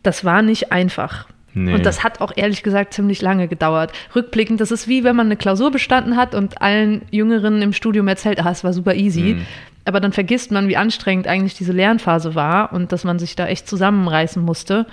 Das 0.02 0.24
war 0.24 0.40
nicht 0.40 0.72
einfach. 0.72 1.26
Nee. 1.54 1.74
Und 1.74 1.86
das 1.86 2.02
hat 2.02 2.20
auch 2.20 2.32
ehrlich 2.34 2.62
gesagt 2.62 2.94
ziemlich 2.94 3.22
lange 3.22 3.48
gedauert. 3.48 3.92
Rückblickend, 4.14 4.60
das 4.60 4.72
ist 4.72 4.88
wie 4.88 5.04
wenn 5.04 5.16
man 5.16 5.26
eine 5.26 5.36
Klausur 5.36 5.70
bestanden 5.70 6.16
hat 6.16 6.34
und 6.34 6.60
allen 6.60 7.02
Jüngeren 7.10 7.62
im 7.62 7.72
Studium 7.72 8.08
erzählt, 8.08 8.44
ah, 8.44 8.50
es 8.50 8.64
war 8.64 8.72
super 8.72 8.94
easy. 8.94 9.36
Mhm. 9.36 9.46
Aber 9.84 10.00
dann 10.00 10.12
vergisst 10.12 10.50
man, 10.50 10.68
wie 10.68 10.76
anstrengend 10.76 11.28
eigentlich 11.28 11.54
diese 11.54 11.72
Lernphase 11.72 12.34
war 12.34 12.72
und 12.72 12.90
dass 12.90 13.04
man 13.04 13.18
sich 13.18 13.36
da 13.36 13.46
echt 13.46 13.68
zusammenreißen 13.68 14.42
musste. 14.42 14.86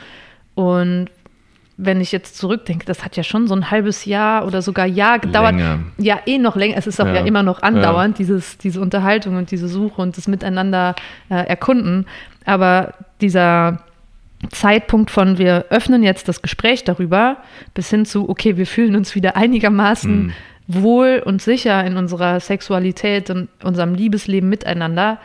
Und 0.54 1.08
wenn 1.78 2.00
ich 2.00 2.12
jetzt 2.12 2.38
zurückdenke, 2.38 2.86
das 2.86 3.04
hat 3.04 3.18
ja 3.18 3.24
schon 3.24 3.48
so 3.48 3.56
ein 3.56 3.72
halbes 3.72 4.06
Jahr 4.06 4.46
oder 4.46 4.62
sogar 4.62 4.86
Jahr 4.86 5.18
gedauert. 5.18 5.56
Länger. 5.56 5.80
Ja, 5.98 6.20
eh 6.28 6.38
noch 6.38 6.56
länger. 6.56 6.78
Es 6.78 6.86
ist 6.86 7.02
auch 7.02 7.08
ja, 7.08 7.16
ja 7.16 7.26
immer 7.26 7.42
noch 7.42 7.64
andauernd, 7.64 8.20
ja. 8.20 8.24
dieses, 8.24 8.58
diese 8.60 8.82
Unterhaltung 8.82 9.38
und 9.38 9.50
diese 9.50 9.68
Suche 9.68 10.00
und 10.02 10.16
das 10.18 10.28
Miteinander 10.28 10.94
äh, 11.30 11.36
erkunden. 11.48 12.06
Aber 12.46 12.94
dieser 13.22 13.80
Zeitpunkt 14.50 15.12
von 15.12 15.38
wir 15.38 15.66
öffnen 15.70 16.04
jetzt 16.04 16.28
das 16.28 16.42
Gespräch 16.42 16.84
darüber 16.84 17.38
bis 17.74 17.90
hin 17.90 18.06
zu, 18.06 18.30
okay, 18.30 18.58
wir 18.58 18.66
fühlen 18.66 18.96
uns 18.96 19.14
wieder 19.16 19.36
einigermaßen 19.38 20.24
mhm. 20.24 20.34
wohl 20.68 21.22
und 21.24 21.42
sicher 21.42 21.86
in 21.86 21.98
unserer 21.98 22.40
Sexualität 22.40 23.30
und 23.30 23.50
unserem 23.64 23.94
Liebesleben 23.94 24.50
miteinander. 24.50 25.20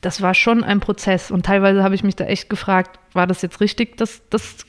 Das 0.00 0.22
war 0.22 0.34
schon 0.34 0.64
ein 0.64 0.80
Prozess 0.80 1.30
und 1.30 1.44
teilweise 1.44 1.82
habe 1.82 1.94
ich 1.94 2.04
mich 2.04 2.16
da 2.16 2.24
echt 2.24 2.48
gefragt, 2.48 2.98
war 3.12 3.26
das 3.26 3.42
jetzt 3.42 3.60
richtig, 3.60 3.96
dass 3.96 4.22
das 4.30 4.64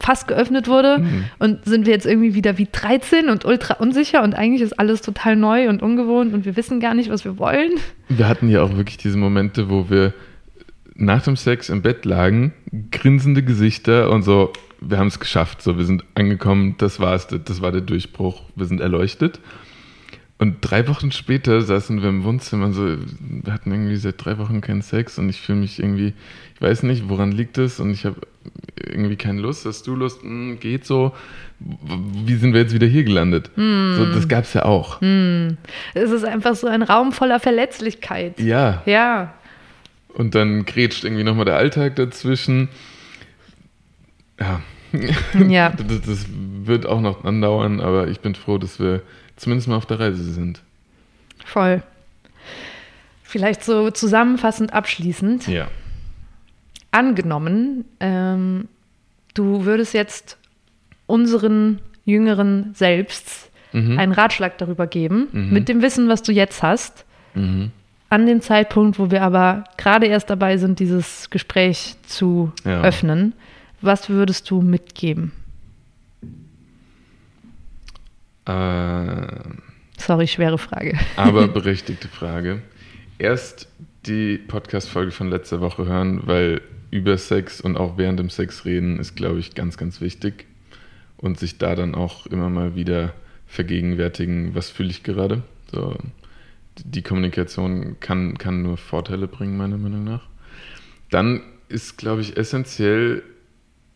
fast 0.00 0.26
geöffnet 0.26 0.68
wurde 0.68 0.98
mhm. 0.98 1.24
und 1.38 1.64
sind 1.64 1.86
wir 1.86 1.92
jetzt 1.92 2.06
irgendwie 2.06 2.34
wieder 2.34 2.58
wie 2.58 2.68
13 2.70 3.28
und 3.28 3.44
ultra 3.44 3.74
unsicher 3.74 4.22
und 4.22 4.34
eigentlich 4.34 4.62
ist 4.62 4.78
alles 4.78 5.02
total 5.02 5.36
neu 5.36 5.68
und 5.68 5.82
ungewohnt 5.82 6.32
und 6.32 6.44
wir 6.44 6.56
wissen 6.56 6.80
gar 6.80 6.94
nicht, 6.94 7.10
was 7.10 7.24
wir 7.24 7.38
wollen. 7.38 7.72
Wir 8.08 8.28
hatten 8.28 8.48
ja 8.48 8.62
auch 8.62 8.74
wirklich 8.76 8.96
diese 8.96 9.18
Momente, 9.18 9.68
wo 9.70 9.90
wir 9.90 10.14
nach 11.02 11.22
dem 11.22 11.36
Sex 11.36 11.68
im 11.68 11.82
Bett 11.82 12.04
lagen, 12.04 12.52
grinsende 12.90 13.42
Gesichter 13.42 14.10
und 14.10 14.22
so, 14.22 14.52
wir 14.80 14.98
haben 14.98 15.08
es 15.08 15.20
geschafft, 15.20 15.62
so 15.62 15.76
wir 15.76 15.84
sind 15.84 16.04
angekommen, 16.14 16.76
das 16.78 17.00
war's, 17.00 17.26
das 17.26 17.60
war 17.60 17.72
der 17.72 17.82
Durchbruch, 17.82 18.42
wir 18.56 18.66
sind 18.66 18.80
erleuchtet. 18.80 19.40
Und 20.38 20.56
drei 20.60 20.88
Wochen 20.88 21.12
später 21.12 21.62
saßen 21.62 22.02
wir 22.02 22.08
im 22.08 22.24
Wohnzimmer, 22.24 22.72
so, 22.72 22.96
wir 23.18 23.52
hatten 23.52 23.70
irgendwie 23.70 23.96
seit 23.96 24.24
drei 24.24 24.38
Wochen 24.38 24.60
keinen 24.60 24.82
Sex 24.82 25.18
und 25.18 25.28
ich 25.28 25.40
fühle 25.40 25.58
mich 25.58 25.78
irgendwie, 25.78 26.14
ich 26.54 26.60
weiß 26.60 26.82
nicht, 26.82 27.08
woran 27.08 27.30
liegt 27.30 27.58
es 27.58 27.78
und 27.78 27.90
ich 27.90 28.04
habe 28.04 28.16
irgendwie 28.76 29.16
keine 29.16 29.40
Lust, 29.40 29.66
hast 29.66 29.86
du 29.86 29.94
Lust, 29.94 30.22
hm, 30.22 30.58
geht 30.58 30.84
so. 30.84 31.12
Wie 31.60 32.34
sind 32.34 32.54
wir 32.54 32.62
jetzt 32.62 32.74
wieder 32.74 32.88
hier 32.88 33.04
gelandet? 33.04 33.50
Hm. 33.54 33.94
So, 33.96 34.06
das 34.06 34.26
gab 34.26 34.42
es 34.42 34.54
ja 34.54 34.64
auch. 34.64 35.00
Hm. 35.00 35.58
Es 35.94 36.10
ist 36.10 36.24
einfach 36.24 36.56
so 36.56 36.66
ein 36.66 36.82
Raum 36.82 37.12
voller 37.12 37.38
Verletzlichkeit. 37.38 38.40
Ja. 38.40 38.82
Ja. 38.84 39.34
Und 40.14 40.34
dann 40.34 40.64
grätscht 40.64 41.04
irgendwie 41.04 41.24
nochmal 41.24 41.44
der 41.44 41.56
Alltag 41.56 41.96
dazwischen. 41.96 42.68
Ja. 44.38 44.60
ja. 45.48 45.70
das, 45.70 46.02
das 46.02 46.26
wird 46.28 46.86
auch 46.86 47.00
noch 47.00 47.24
andauern, 47.24 47.80
aber 47.80 48.08
ich 48.08 48.20
bin 48.20 48.34
froh, 48.34 48.58
dass 48.58 48.78
wir 48.78 49.02
zumindest 49.36 49.68
mal 49.68 49.76
auf 49.76 49.86
der 49.86 50.00
Reise 50.00 50.22
sind. 50.22 50.62
Voll. 51.44 51.82
Vielleicht 53.22 53.64
so 53.64 53.90
zusammenfassend 53.90 54.74
abschließend. 54.74 55.48
Ja. 55.48 55.68
Angenommen, 56.90 57.86
ähm, 58.00 58.68
du 59.32 59.64
würdest 59.64 59.94
jetzt 59.94 60.36
unseren 61.06 61.80
jüngeren 62.04 62.74
Selbst 62.74 63.50
mhm. 63.72 63.98
einen 63.98 64.12
Ratschlag 64.12 64.58
darüber 64.58 64.86
geben, 64.86 65.28
mhm. 65.32 65.50
mit 65.50 65.68
dem 65.68 65.80
Wissen, 65.82 66.08
was 66.08 66.22
du 66.22 66.32
jetzt 66.32 66.62
hast, 66.62 67.04
mhm. 67.34 67.70
An 68.12 68.26
dem 68.26 68.42
Zeitpunkt, 68.42 68.98
wo 68.98 69.10
wir 69.10 69.22
aber 69.22 69.64
gerade 69.78 70.06
erst 70.06 70.28
dabei 70.28 70.58
sind, 70.58 70.80
dieses 70.80 71.30
Gespräch 71.30 71.96
zu 72.02 72.52
ja. 72.62 72.82
öffnen. 72.82 73.32
Was 73.80 74.10
würdest 74.10 74.50
du 74.50 74.60
mitgeben? 74.60 75.32
Äh, 78.44 79.26
Sorry, 79.96 80.26
schwere 80.26 80.58
Frage. 80.58 80.98
Aber 81.16 81.48
berechtigte 81.48 82.06
Frage. 82.06 82.60
Erst 83.18 83.68
die 84.04 84.36
Podcast-Folge 84.36 85.12
von 85.12 85.30
letzter 85.30 85.62
Woche 85.62 85.86
hören, 85.86 86.20
weil 86.26 86.60
über 86.90 87.16
Sex 87.16 87.62
und 87.62 87.78
auch 87.78 87.96
während 87.96 88.18
dem 88.18 88.28
Sex 88.28 88.66
reden 88.66 88.98
ist, 88.98 89.16
glaube 89.16 89.38
ich, 89.38 89.54
ganz, 89.54 89.78
ganz 89.78 90.02
wichtig. 90.02 90.44
Und 91.16 91.38
sich 91.38 91.56
da 91.56 91.74
dann 91.74 91.94
auch 91.94 92.26
immer 92.26 92.50
mal 92.50 92.74
wieder 92.74 93.14
vergegenwärtigen, 93.46 94.54
was 94.54 94.68
fühle 94.68 94.90
ich 94.90 95.02
gerade. 95.02 95.44
So, 95.70 95.96
die 96.84 97.02
Kommunikation 97.02 97.96
kann, 98.00 98.38
kann 98.38 98.62
nur 98.62 98.76
Vorteile 98.76 99.28
bringen, 99.28 99.56
meiner 99.56 99.78
Meinung 99.78 100.04
nach. 100.04 100.28
Dann 101.10 101.42
ist, 101.68 101.96
glaube 101.98 102.20
ich, 102.20 102.36
essentiell, 102.36 103.22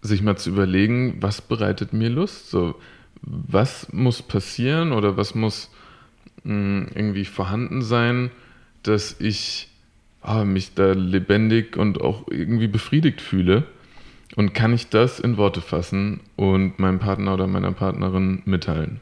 sich 0.02 0.22
mal 0.22 0.36
zu 0.36 0.50
überlegen, 0.50 1.16
was 1.20 1.40
bereitet 1.40 1.92
mir 1.92 2.10
Lust? 2.10 2.50
So, 2.50 2.76
was 3.22 3.92
muss 3.92 4.22
passieren 4.22 4.92
oder 4.92 5.16
was 5.16 5.34
muss 5.34 5.70
mh, 6.44 6.52
hm, 6.52 6.88
irgendwie 6.94 7.24
vorhanden 7.24 7.82
sein, 7.82 8.30
dass 8.82 9.20
ich 9.20 9.68
oh, 10.22 10.44
mich 10.44 10.74
da 10.74 10.92
lebendig 10.92 11.76
und 11.76 12.00
auch 12.00 12.28
irgendwie 12.30 12.68
befriedigt 12.68 13.20
fühle? 13.20 13.64
Und 14.36 14.54
kann 14.54 14.74
ich 14.74 14.88
das 14.88 15.18
in 15.18 15.38
Worte 15.38 15.60
fassen 15.60 16.20
und 16.36 16.78
meinem 16.78 16.98
Partner 16.98 17.34
oder 17.34 17.46
meiner 17.46 17.72
Partnerin 17.72 18.42
mitteilen? 18.44 19.00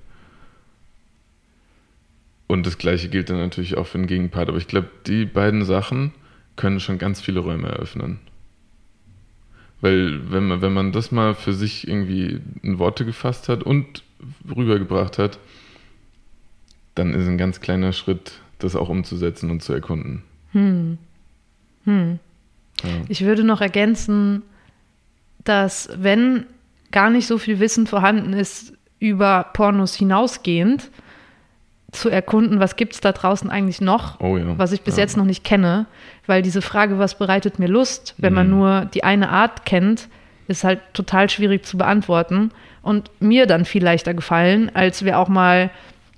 Und 2.55 2.64
das 2.64 2.79
gleiche 2.79 3.09
gilt 3.09 3.31
dann 3.31 3.38
natürlich 3.38 3.77
auch 3.77 3.88
für 3.88 3.99
den 3.99 4.07
Gegenpart. 4.07 4.49
Aber 4.49 4.59
ich 4.59 4.69
glaube, 4.69 4.88
die 5.09 5.25
beiden 5.25 5.64
Sachen 5.64 6.12
können 6.55 6.79
schon 6.79 6.99
ganz 6.99 7.21
viele 7.21 7.40
Räume 7.40 7.67
eröffnen. 7.67 8.21
Weil 9.81 10.31
wenn 10.31 10.47
man, 10.47 10.62
wenn 10.62 10.73
man 10.73 10.93
das 10.93 11.11
mal 11.11 11.35
für 11.35 11.53
sich 11.53 11.88
irgendwie 11.88 12.38
in 12.62 12.79
Worte 12.79 13.05
gefasst 13.05 13.49
hat 13.49 13.64
und 13.64 14.05
rübergebracht 14.49 15.19
hat, 15.19 15.40
dann 16.95 17.12
ist 17.12 17.27
ein 17.27 17.38
ganz 17.38 17.61
kleiner 17.61 17.93
Schritt, 17.93 18.35
das 18.61 18.77
auch 18.77 18.88
umzusetzen 18.88 19.51
und 19.51 19.61
zu 19.61 19.73
erkunden. 19.73 20.23
Hm. 20.53 20.99
Hm. 21.87 22.21
Ja. 22.85 22.88
Ich 23.09 23.25
würde 23.25 23.43
noch 23.43 23.62
ergänzen, 23.62 24.43
dass 25.43 25.88
wenn 25.97 26.47
gar 26.93 27.11
nicht 27.11 27.27
so 27.27 27.37
viel 27.37 27.59
Wissen 27.59 27.88
vorhanden 27.88 28.33
ist 28.33 28.75
über 29.01 29.51
Pornos 29.55 29.97
hinausgehend, 29.97 30.93
zu 31.94 32.09
erkunden, 32.09 32.61
was 32.61 32.76
gibt 32.76 32.94
es 32.94 33.00
da 33.00 33.12
draußen 33.12 33.50
eigentlich 33.50 33.80
noch, 33.80 34.20
oh 34.20 34.37
ja. 34.37 34.59
was 34.59 34.72
ich 34.72 34.83
bis 34.83 34.96
ja. 34.96 35.02
jetzt 35.02 35.16
noch 35.16 35.24
nicht 35.24 35.44
kenne. 35.44 35.87
Weil 36.26 36.42
diese 36.42 36.62
Frage, 36.62 36.98
was 36.98 37.18
bereitet 37.18 37.59
mir 37.59 37.68
Lust, 37.68 38.14
wenn 38.18 38.33
mhm. 38.33 38.37
man 38.37 38.50
nur 38.50 38.85
die 38.87 39.04
eine 39.04 39.28
Art 39.28 39.64
kennt, 39.66 40.09
ist 40.48 40.64
halt 40.64 40.80
total 40.92 41.30
schwierig 41.30 41.64
zu 41.64 41.78
beantworten 41.78 42.50
und 42.83 43.11
mir 43.20 43.46
dann 43.46 43.64
viel 43.64 43.83
leichter 43.83 44.14
gefallen, 44.14 44.70
als 44.74 45.04
wir 45.04 45.18
auch 45.18 45.28
mal 45.28 45.70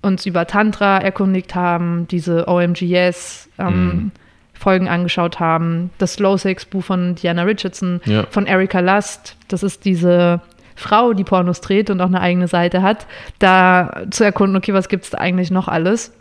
uns 0.03 0.27
über 0.27 0.47
Tantra 0.47 0.99
erkundigt 0.99 1.55
haben, 1.55 2.07
diese 2.09 2.49
OMGS 2.49 3.49
ähm, 3.59 3.87
mhm. 3.87 4.13
Folgen 4.53 4.89
angeschaut 4.89 5.39
haben, 5.39 5.91
das 5.99 6.15
Slow 6.15 6.39
Sex 6.39 6.65
Buch 6.65 6.85
von 6.85 7.15
Diana 7.15 7.43
Richardson, 7.43 8.01
ja. 8.05 8.27
von 8.31 8.47
Erika 8.47 8.81
Lust, 8.81 9.37
das 9.49 9.63
ist 9.63 9.85
diese 9.85 10.41
Frau, 10.77 11.13
die 11.13 11.25
Pornos 11.25 11.61
dreht 11.61 11.91
und 11.91 12.01
auch 12.01 12.07
eine 12.07 12.21
eigene 12.21 12.49
Seite 12.49 12.83
hat, 12.83 13.07
da 13.39 14.03
zu 14.11 14.25
erkunden, 14.25 14.57
okay, 14.57 14.73
was 14.73 14.89
gibt 14.89 15.05
es 15.05 15.11
da 15.11 15.19
eigentlich 15.19 15.51
noch 15.51 15.69
alles? 15.69 16.13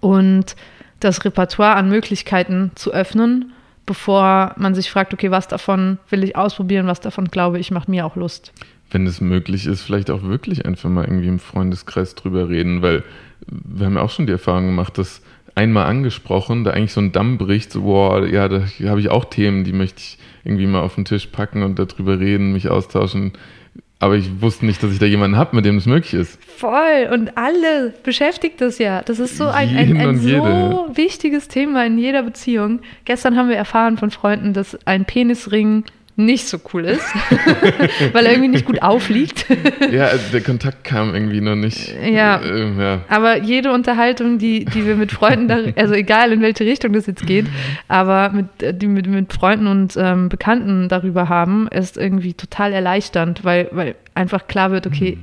Und 0.00 0.56
das 1.00 1.24
Repertoire 1.24 1.74
an 1.74 1.88
Möglichkeiten 1.88 2.70
zu 2.74 2.92
öffnen, 2.92 3.52
bevor 3.86 4.54
man 4.56 4.74
sich 4.74 4.90
fragt, 4.90 5.12
okay, 5.12 5.30
was 5.30 5.48
davon 5.48 5.98
will 6.08 6.22
ich 6.22 6.36
ausprobieren, 6.36 6.86
was 6.86 7.00
davon 7.00 7.26
glaube 7.26 7.58
ich, 7.58 7.70
macht 7.70 7.88
mir 7.88 8.06
auch 8.06 8.16
Lust. 8.16 8.52
Wenn 8.90 9.06
es 9.06 9.20
möglich 9.20 9.66
ist, 9.66 9.82
vielleicht 9.82 10.10
auch 10.10 10.22
wirklich 10.22 10.66
einfach 10.66 10.90
mal 10.90 11.04
irgendwie 11.04 11.28
im 11.28 11.38
Freundeskreis 11.38 12.14
drüber 12.14 12.48
reden, 12.48 12.82
weil 12.82 13.02
wir 13.46 13.86
haben 13.86 13.96
ja 13.96 14.02
auch 14.02 14.10
schon 14.10 14.26
die 14.26 14.32
Erfahrung 14.32 14.66
gemacht, 14.66 14.98
dass 14.98 15.22
einmal 15.54 15.86
angesprochen, 15.86 16.64
da 16.64 16.72
eigentlich 16.72 16.92
so 16.92 17.00
ein 17.00 17.12
Damm 17.12 17.38
bricht, 17.38 17.72
so, 17.72 17.82
boah, 17.82 18.26
ja, 18.26 18.48
da 18.48 18.62
habe 18.84 19.00
ich 19.00 19.10
auch 19.10 19.24
Themen, 19.24 19.64
die 19.64 19.72
möchte 19.72 20.00
ich 20.00 20.18
irgendwie 20.44 20.66
mal 20.66 20.80
auf 20.80 20.94
den 20.94 21.04
Tisch 21.04 21.26
packen 21.26 21.62
und 21.62 21.78
darüber 21.78 22.18
reden, 22.18 22.52
mich 22.52 22.68
austauschen. 22.68 23.32
Aber 24.02 24.16
ich 24.16 24.40
wusste 24.40 24.64
nicht, 24.64 24.82
dass 24.82 24.92
ich 24.92 24.98
da 24.98 25.04
jemanden 25.04 25.36
habe, 25.36 25.54
mit 25.54 25.66
dem 25.66 25.76
es 25.76 25.84
möglich 25.84 26.14
ist. 26.14 26.42
Voll. 26.56 27.10
Und 27.12 27.36
alle 27.36 27.92
beschäftigt 28.02 28.62
das 28.62 28.78
ja. 28.78 29.02
Das 29.02 29.18
ist 29.18 29.36
so 29.36 29.46
ein, 29.46 29.76
ein, 29.76 29.96
ein 29.98 30.16
so 30.16 30.88
wichtiges 30.94 31.48
Thema 31.48 31.84
in 31.84 31.98
jeder 31.98 32.22
Beziehung. 32.22 32.80
Gestern 33.04 33.36
haben 33.36 33.50
wir 33.50 33.56
erfahren 33.56 33.98
von 33.98 34.10
Freunden, 34.10 34.54
dass 34.54 34.78
ein 34.86 35.04
Penisring 35.04 35.84
nicht 36.24 36.48
so 36.48 36.58
cool 36.72 36.84
ist, 36.84 37.04
weil 38.12 38.26
er 38.26 38.32
irgendwie 38.32 38.48
nicht 38.48 38.64
gut 38.64 38.82
aufliegt. 38.82 39.46
ja, 39.90 40.06
also 40.06 40.30
der 40.32 40.40
Kontakt 40.42 40.84
kam 40.84 41.14
irgendwie 41.14 41.40
noch 41.40 41.56
nicht. 41.56 41.94
Ja. 42.02 42.40
Äh, 42.40 42.72
ja. 42.78 43.00
Aber 43.08 43.38
jede 43.42 43.72
Unterhaltung, 43.72 44.38
die, 44.38 44.64
die 44.64 44.86
wir 44.86 44.96
mit 44.96 45.12
Freunden, 45.12 45.48
da, 45.48 45.58
also 45.76 45.94
egal 45.94 46.32
in 46.32 46.40
welche 46.40 46.64
Richtung 46.64 46.92
das 46.92 47.06
jetzt 47.06 47.26
geht, 47.26 47.46
aber 47.88 48.30
mit, 48.30 48.46
die 48.82 48.86
mit, 48.86 49.06
mit 49.06 49.32
Freunden 49.32 49.66
und 49.66 49.94
ähm, 49.96 50.28
Bekannten 50.28 50.88
darüber 50.88 51.28
haben, 51.28 51.68
ist 51.68 51.96
irgendwie 51.96 52.34
total 52.34 52.72
erleichternd, 52.72 53.44
weil, 53.44 53.68
weil 53.72 53.94
einfach 54.14 54.46
klar 54.46 54.70
wird, 54.70 54.86
okay, 54.86 55.18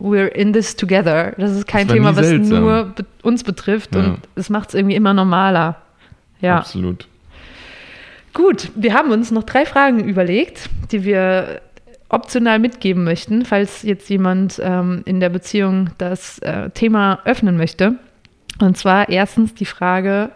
we're 0.00 0.26
in 0.26 0.52
this 0.52 0.74
together. 0.76 1.32
Das 1.38 1.52
ist 1.52 1.66
kein 1.68 1.86
Das 1.86 1.94
Thema, 1.94 2.16
was 2.16 2.26
seltsam. 2.26 2.60
nur 2.60 2.94
uns 3.22 3.44
betrifft 3.44 3.94
Ja. 3.94 4.00
und 4.00 4.18
es 4.34 4.50
macht 4.50 4.70
es 4.70 4.74
irgendwie 4.74 4.96
immer 4.96 5.14
normaler. 5.14 5.76
Ja. 6.40 6.56
Absolut. 6.58 7.06
Gut, 8.34 8.70
wir 8.74 8.94
haben 8.94 9.10
uns 9.10 9.30
noch 9.30 9.42
drei 9.42 9.66
Fragen 9.66 10.04
überlegt, 10.04 10.70
die 10.90 11.04
wir 11.04 11.60
optional 12.08 12.58
mitgeben 12.58 13.04
möchten, 13.04 13.44
falls 13.44 13.82
jetzt 13.82 14.08
jemand 14.08 14.60
ähm, 14.62 15.02
in 15.04 15.20
der 15.20 15.30
Beziehung 15.30 15.90
das 15.98 16.38
äh, 16.40 16.70
Thema 16.70 17.20
öffnen 17.24 17.56
möchte. 17.56 17.96
Und 18.60 18.76
zwar 18.76 19.08
erstens 19.08 19.54
die 19.54 19.64
Frage, 19.64 20.30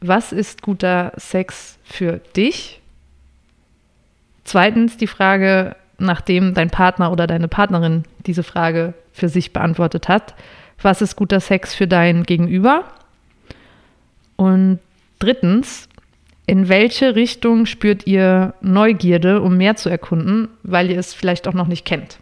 was 0.00 0.32
ist 0.32 0.62
guter 0.62 1.12
Sex 1.16 1.78
für 1.84 2.20
dich? 2.36 2.80
Zweitens 4.44 4.96
die 4.96 5.06
Frage, 5.06 5.76
nachdem 5.98 6.52
dein 6.54 6.70
Partner 6.70 7.10
oder 7.10 7.26
deine 7.26 7.48
Partnerin 7.48 8.04
diese 8.26 8.42
Frage 8.42 8.94
für 9.12 9.28
sich 9.28 9.52
beantwortet 9.52 10.08
hat, 10.08 10.34
was 10.82 11.00
ist 11.00 11.16
guter 11.16 11.40
Sex 11.40 11.74
für 11.74 11.86
dein 11.86 12.24
Gegenüber? 12.24 12.84
Und 14.36 14.80
drittens, 15.20 15.88
in 16.46 16.68
welche 16.68 17.14
Richtung 17.14 17.66
spürt 17.66 18.06
ihr 18.06 18.54
Neugierde, 18.60 19.40
um 19.40 19.56
mehr 19.56 19.76
zu 19.76 19.88
erkunden, 19.88 20.48
weil 20.62 20.90
ihr 20.90 20.98
es 20.98 21.14
vielleicht 21.14 21.48
auch 21.48 21.54
noch 21.54 21.68
nicht 21.68 21.84
kennt? 21.84 22.18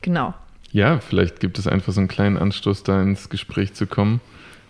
Genau. 0.00 0.34
Ja, 0.72 0.98
vielleicht 0.98 1.38
gibt 1.40 1.58
es 1.58 1.66
einfach 1.66 1.92
so 1.92 2.00
einen 2.00 2.08
kleinen 2.08 2.36
Anstoß, 2.36 2.82
da 2.82 3.00
ins 3.02 3.28
Gespräch 3.28 3.74
zu 3.74 3.86
kommen. 3.86 4.20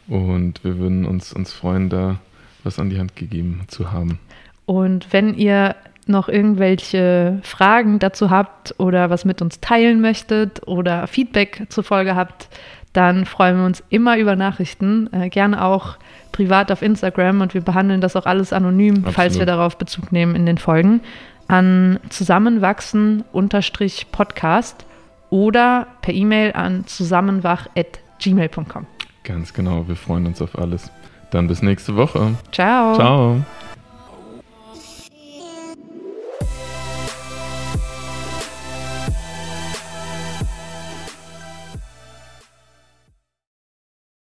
Und 0.09 0.63
wir 0.65 0.79
würden 0.79 1.07
uns, 1.07 1.33
uns 1.33 1.53
freuen, 1.53 1.89
da 1.89 2.19
was 2.65 2.79
an 2.79 2.91
die 2.91 2.99
Hand 2.99 3.17
gegeben 3.17 3.63
zu 3.69 3.93
haben. 3.93 4.19
Und 4.67 5.13
wenn 5.13 5.35
ihr 5.35 5.75
noch 6.07 6.29
irgendwelche 6.29 7.39
Fragen 7.43 7.99
dazu 7.99 8.31
habt 8.31 8.75
oder 8.79 9.11
was 9.11 9.25
mit 9.25 9.43
uns 9.43 9.59
teilen 9.61 10.01
möchtet 10.01 10.67
oder 10.67 11.07
Feedback 11.07 11.67
zur 11.69 11.85
Folge 11.85 12.17
habt, 12.17 12.49
dann 12.93 13.25
freuen 13.25 13.59
wir 13.59 13.67
uns 13.67 13.85
immer 13.89 14.19
über 14.19 14.35
Nachrichten, 14.37 15.09
äh, 15.13 15.29
gerne 15.29 15.65
auch 15.65 15.97
privat 16.33 16.73
auf 16.73 16.83
Instagram 16.83 17.41
und 17.41 17.55
wir 17.55 17.63
behandeln 17.63 18.01
das 18.01 18.17
auch 18.17 18.27
alles 18.27 18.53
anonym, 18.53 19.05
falls 19.05 19.17
Absolut. 19.17 19.39
wir 19.39 19.47
darauf 19.47 19.79
Bezug 19.79 20.11
nehmen 20.13 20.35
in 20.35 20.47
den 20.47 20.59
Folgen, 20.59 21.01
an 21.49 21.99
zusammenwachsen-podcast 22.09 24.87
oder 25.31 25.87
per 26.03 26.15
E-Mail 26.15 26.53
an 26.53 26.87
zusammenwach.gmail.com. 26.87 28.87
Ganz 29.25 29.53
genau, 29.55 29.89
wir 29.89 29.97
freuen 29.97 30.27
uns 30.27 30.41
auf 30.43 30.57
alles. 30.59 30.91
Dann 31.31 31.49
bis 31.49 31.63
nächste 31.63 31.97
Woche. 31.97 32.35
Ciao. 32.51 32.95
Ciao. 32.95 33.43